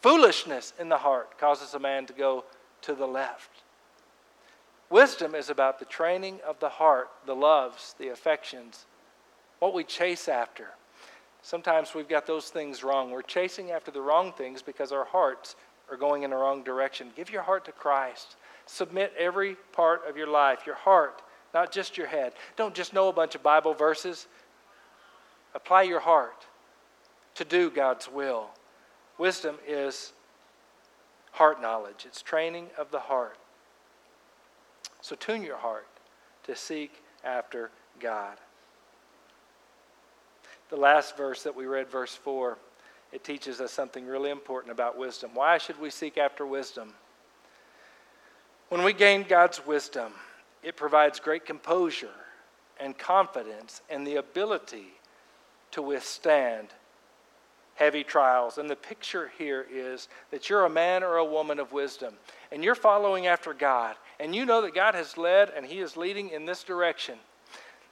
Foolishness 0.00 0.72
in 0.78 0.88
the 0.88 0.98
heart 0.98 1.38
causes 1.38 1.74
a 1.74 1.78
man 1.78 2.06
to 2.06 2.12
go 2.12 2.44
to 2.82 2.94
the 2.94 3.06
left. 3.06 3.50
Wisdom 4.90 5.34
is 5.34 5.50
about 5.50 5.78
the 5.78 5.84
training 5.84 6.40
of 6.46 6.58
the 6.60 6.68
heart, 6.68 7.10
the 7.26 7.34
loves, 7.34 7.94
the 7.98 8.08
affections, 8.08 8.86
what 9.58 9.74
we 9.74 9.84
chase 9.84 10.28
after. 10.28 10.68
Sometimes 11.42 11.94
we've 11.94 12.08
got 12.08 12.26
those 12.26 12.48
things 12.48 12.82
wrong. 12.82 13.10
We're 13.10 13.22
chasing 13.22 13.70
after 13.70 13.90
the 13.90 14.00
wrong 14.00 14.32
things 14.32 14.62
because 14.62 14.92
our 14.92 15.04
hearts 15.04 15.56
are 15.90 15.96
going 15.96 16.22
in 16.22 16.30
the 16.30 16.36
wrong 16.36 16.62
direction. 16.62 17.10
Give 17.16 17.30
your 17.30 17.42
heart 17.42 17.64
to 17.66 17.72
Christ. 17.72 18.36
Submit 18.66 19.12
every 19.18 19.56
part 19.72 20.02
of 20.08 20.16
your 20.16 20.26
life, 20.26 20.66
your 20.66 20.74
heart, 20.74 21.22
not 21.54 21.72
just 21.72 21.96
your 21.96 22.06
head. 22.06 22.32
Don't 22.56 22.74
just 22.74 22.92
know 22.92 23.08
a 23.08 23.12
bunch 23.12 23.34
of 23.34 23.42
Bible 23.42 23.74
verses. 23.74 24.26
Apply 25.54 25.82
your 25.82 26.00
heart 26.00 26.46
to 27.36 27.44
do 27.44 27.70
God's 27.70 28.10
will. 28.10 28.48
Wisdom 29.16 29.56
is 29.66 30.12
heart 31.32 31.62
knowledge, 31.62 32.04
it's 32.04 32.20
training 32.20 32.66
of 32.76 32.90
the 32.90 33.00
heart. 33.00 33.38
So 35.08 35.16
tune 35.16 35.42
your 35.42 35.56
heart 35.56 35.86
to 36.44 36.54
seek 36.54 37.02
after 37.24 37.70
God. 37.98 38.36
The 40.68 40.76
last 40.76 41.16
verse 41.16 41.44
that 41.44 41.56
we 41.56 41.64
read, 41.64 41.88
verse 41.88 42.14
4, 42.14 42.58
it 43.12 43.24
teaches 43.24 43.58
us 43.62 43.72
something 43.72 44.04
really 44.04 44.28
important 44.28 44.70
about 44.70 44.98
wisdom. 44.98 45.30
Why 45.32 45.56
should 45.56 45.80
we 45.80 45.88
seek 45.88 46.18
after 46.18 46.44
wisdom? 46.44 46.92
When 48.68 48.82
we 48.82 48.92
gain 48.92 49.24
God's 49.26 49.66
wisdom, 49.66 50.12
it 50.62 50.76
provides 50.76 51.20
great 51.20 51.46
composure 51.46 52.08
and 52.78 52.98
confidence 52.98 53.80
and 53.88 54.06
the 54.06 54.16
ability 54.16 54.88
to 55.70 55.80
withstand 55.80 56.68
heavy 57.76 58.04
trials. 58.04 58.58
And 58.58 58.68
the 58.68 58.76
picture 58.76 59.32
here 59.38 59.64
is 59.72 60.08
that 60.32 60.50
you're 60.50 60.66
a 60.66 60.70
man 60.70 61.02
or 61.02 61.16
a 61.16 61.24
woman 61.24 61.58
of 61.58 61.72
wisdom 61.72 62.12
and 62.52 62.62
you're 62.62 62.74
following 62.74 63.26
after 63.26 63.54
God 63.54 63.96
and 64.20 64.34
you 64.34 64.44
know 64.44 64.62
that 64.62 64.74
God 64.74 64.94
has 64.94 65.16
led 65.16 65.50
and 65.50 65.64
He 65.66 65.80
is 65.80 65.96
leading 65.96 66.30
in 66.30 66.44
this 66.44 66.64
direction. 66.64 67.18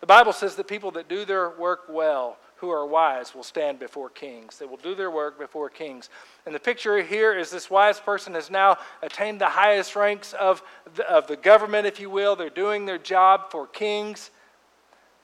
The 0.01 0.07
Bible 0.07 0.33
says 0.33 0.57
that 0.57 0.69
people 0.69 0.91
that 0.93 1.09
do 1.09 1.25
their 1.25 1.51
work 1.51 1.85
well 1.89 2.39
who 2.57 2.71
are 2.71 2.87
wise 2.87 3.35
will 3.35 3.43
stand 3.43 3.79
before 3.79 4.09
kings. 4.09 4.59
They 4.59 4.67
will 4.67 4.79
do 4.79 4.95
their 4.95 5.11
work 5.11 5.39
before 5.39 5.69
kings. 5.69 6.09
And 6.47 6.55
the 6.55 6.61
picture 6.61 7.03
here 7.03 7.37
is 7.37 7.51
this 7.51 7.71
wise 7.71 8.01
person 8.01 8.35
has 8.35 8.51
now 8.51 8.79
attained 9.03 9.41
the 9.41 9.49
highest 9.49 9.95
ranks 9.95 10.33
of 10.33 10.63
the, 10.95 11.09
of 11.09 11.27
the 11.27 11.37
government, 11.37 11.87
if 11.87 12.01
you 12.01 12.09
will. 12.09 12.35
They're 12.35 12.49
doing 12.49 12.87
their 12.87 12.99
job 12.99 13.51
for 13.51 13.67
kings. 13.67 14.31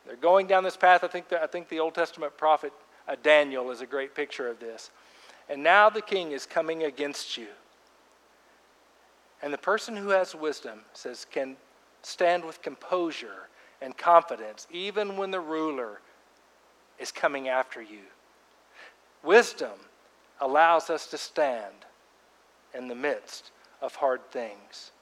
They're 0.06 0.16
going 0.16 0.46
down 0.46 0.62
this 0.62 0.76
path. 0.76 1.04
I 1.04 1.08
think 1.08 1.28
the, 1.28 1.42
I 1.42 1.46
think 1.46 1.68
the 1.68 1.80
Old 1.80 1.94
Testament 1.94 2.36
prophet 2.36 2.72
uh, 3.08 3.16
Daniel 3.22 3.70
is 3.70 3.80
a 3.80 3.86
great 3.86 4.14
picture 4.14 4.48
of 4.48 4.60
this. 4.60 4.90
And 5.48 5.62
now 5.62 5.88
the 5.88 6.02
king 6.02 6.32
is 6.32 6.44
coming 6.44 6.84
against 6.84 7.36
you. 7.36 7.46
And 9.42 9.52
the 9.52 9.58
person 9.58 9.96
who 9.96 10.10
has 10.10 10.34
wisdom 10.34 10.80
says, 10.92 11.26
can 11.30 11.56
stand 12.02 12.44
with 12.44 12.62
composure 12.62 13.48
and 13.80 13.96
confidence, 13.96 14.66
even 14.70 15.16
when 15.16 15.30
the 15.30 15.40
ruler 15.40 16.00
is 16.98 17.10
coming 17.10 17.48
after 17.48 17.82
you. 17.82 18.02
Wisdom 19.24 19.78
allows 20.40 20.90
us 20.90 21.06
to 21.08 21.18
stand 21.18 21.74
in 22.74 22.88
the 22.88 22.94
midst 22.94 23.50
of 23.80 23.96
hard 23.96 24.20
things. 24.30 24.92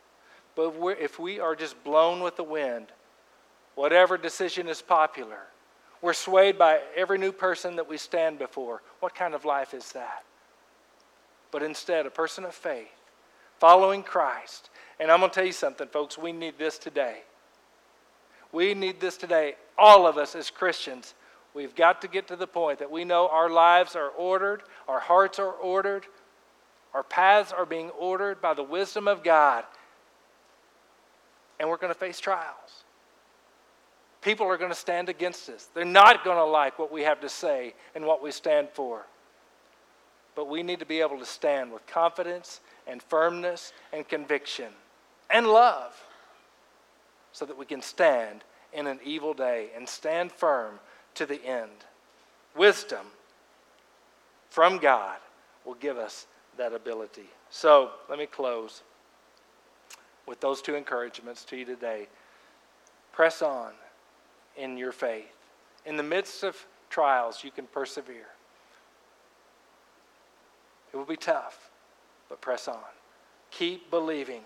But 0.56 0.74
if 1.00 1.18
we 1.18 1.38
are 1.38 1.54
just 1.54 1.82
blown 1.84 2.22
with 2.22 2.36
the 2.36 2.42
wind, 2.42 2.86
whatever 3.74 4.16
decision 4.16 4.68
is 4.68 4.82
popular, 4.82 5.46
we're 6.02 6.12
swayed 6.14 6.58
by 6.58 6.80
every 6.96 7.18
new 7.18 7.32
person 7.32 7.76
that 7.76 7.88
we 7.88 7.98
stand 7.98 8.38
before. 8.38 8.82
What 9.00 9.14
kind 9.14 9.34
of 9.34 9.44
life 9.44 9.74
is 9.74 9.92
that? 9.92 10.24
But 11.50 11.62
instead, 11.62 12.06
a 12.06 12.10
person 12.10 12.44
of 12.44 12.54
faith, 12.54 12.88
following 13.60 14.02
Christ. 14.02 14.70
And 14.98 15.10
I'm 15.10 15.20
going 15.20 15.30
to 15.30 15.34
tell 15.34 15.46
you 15.46 15.52
something, 15.52 15.86
folks, 15.86 16.18
we 16.18 16.32
need 16.32 16.58
this 16.58 16.76
today. 16.76 17.18
We 18.52 18.74
need 18.74 19.00
this 19.00 19.16
today. 19.16 19.54
All 19.78 20.06
of 20.06 20.18
us 20.18 20.34
as 20.34 20.50
Christians 20.50 21.14
We've 21.54 21.74
got 21.74 22.00
to 22.02 22.08
get 22.08 22.28
to 22.28 22.36
the 22.36 22.46
point 22.46 22.78
that 22.78 22.90
we 22.90 23.04
know 23.04 23.28
our 23.28 23.50
lives 23.50 23.96
are 23.96 24.08
ordered, 24.08 24.62
our 24.86 25.00
hearts 25.00 25.38
are 25.38 25.50
ordered, 25.50 26.06
our 26.94 27.02
paths 27.02 27.52
are 27.52 27.66
being 27.66 27.90
ordered 27.90 28.40
by 28.40 28.54
the 28.54 28.62
wisdom 28.62 29.08
of 29.08 29.24
God, 29.24 29.64
and 31.58 31.68
we're 31.68 31.76
going 31.76 31.92
to 31.92 31.98
face 31.98 32.20
trials. 32.20 32.84
People 34.22 34.46
are 34.46 34.58
going 34.58 34.70
to 34.70 34.76
stand 34.76 35.08
against 35.08 35.48
us. 35.48 35.68
They're 35.74 35.84
not 35.84 36.24
going 36.24 36.36
to 36.36 36.44
like 36.44 36.78
what 36.78 36.92
we 36.92 37.02
have 37.02 37.20
to 37.20 37.28
say 37.28 37.74
and 37.94 38.04
what 38.04 38.22
we 38.22 38.30
stand 38.30 38.68
for. 38.74 39.06
But 40.36 40.48
we 40.48 40.62
need 40.62 40.78
to 40.80 40.86
be 40.86 41.00
able 41.00 41.18
to 41.18 41.24
stand 41.24 41.72
with 41.72 41.86
confidence 41.86 42.60
and 42.90 43.02
firmness 43.02 43.72
and 43.92 44.06
conviction 44.08 44.72
and 45.30 45.46
love 45.46 45.94
so 47.32 47.44
that 47.46 47.56
we 47.56 47.64
can 47.64 47.80
stand 47.80 48.42
in 48.72 48.86
an 48.86 48.98
evil 49.04 49.32
day 49.32 49.68
and 49.76 49.88
stand 49.88 50.32
firm 50.32 50.80
to 51.14 51.26
the 51.26 51.44
end. 51.44 51.70
Wisdom 52.56 53.06
from 54.48 54.78
God 54.78 55.18
will 55.64 55.74
give 55.74 55.96
us 55.96 56.26
that 56.56 56.72
ability. 56.72 57.26
So 57.48 57.90
let 58.08 58.18
me 58.18 58.26
close 58.26 58.82
with 60.26 60.40
those 60.40 60.60
two 60.60 60.74
encouragements 60.74 61.44
to 61.44 61.56
you 61.56 61.64
today. 61.64 62.08
Press 63.12 63.42
on 63.42 63.72
in 64.56 64.76
your 64.76 64.92
faith. 64.92 65.24
In 65.86 65.96
the 65.96 66.02
midst 66.02 66.42
of 66.42 66.56
trials, 66.88 67.42
you 67.42 67.50
can 67.50 67.66
persevere. 67.66 68.26
It 70.92 70.96
will 70.96 71.04
be 71.04 71.16
tough, 71.16 71.69
but 72.30 72.40
press 72.40 72.66
on. 72.66 72.78
Keep 73.50 73.90
believing. 73.90 74.40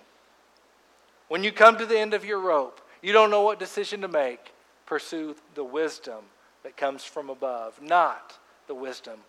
When 1.28 1.44
you 1.44 1.52
come 1.52 1.78
to 1.78 1.86
the 1.86 1.98
end 1.98 2.14
of 2.14 2.24
your 2.24 2.40
rope, 2.40 2.80
you 3.02 3.12
don't 3.12 3.30
know 3.30 3.42
what 3.42 3.60
decision 3.60 4.00
to 4.00 4.08
make, 4.08 4.52
pursue 4.86 5.36
the 5.54 5.62
wisdom 5.62 6.24
that 6.64 6.76
comes 6.76 7.04
from 7.04 7.30
above, 7.30 7.80
not 7.80 8.36
the 8.66 8.74
wisdom 8.74 9.20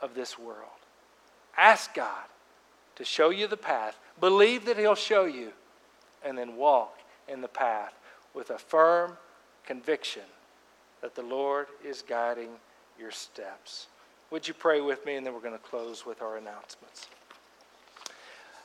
of 0.00 0.14
this 0.14 0.38
world. 0.38 0.68
Ask 1.56 1.94
God 1.94 2.24
to 2.96 3.04
show 3.04 3.30
you 3.30 3.46
the 3.46 3.56
path. 3.56 3.98
Believe 4.20 4.66
that 4.66 4.78
He'll 4.78 4.94
show 4.94 5.24
you, 5.24 5.52
and 6.24 6.36
then 6.38 6.56
walk 6.56 6.98
in 7.26 7.40
the 7.40 7.48
path 7.48 7.94
with 8.34 8.50
a 8.50 8.58
firm 8.58 9.16
conviction 9.64 10.22
that 11.00 11.14
the 11.14 11.22
Lord 11.22 11.66
is 11.84 12.02
guiding 12.02 12.50
your 12.98 13.10
steps. 13.10 13.86
Would 14.30 14.46
you 14.46 14.54
pray 14.54 14.80
with 14.80 15.04
me, 15.06 15.16
and 15.16 15.26
then 15.26 15.32
we're 15.32 15.40
going 15.40 15.52
to 15.52 15.58
close 15.58 16.04
with 16.04 16.22
our 16.22 16.36
announcements. 16.36 17.08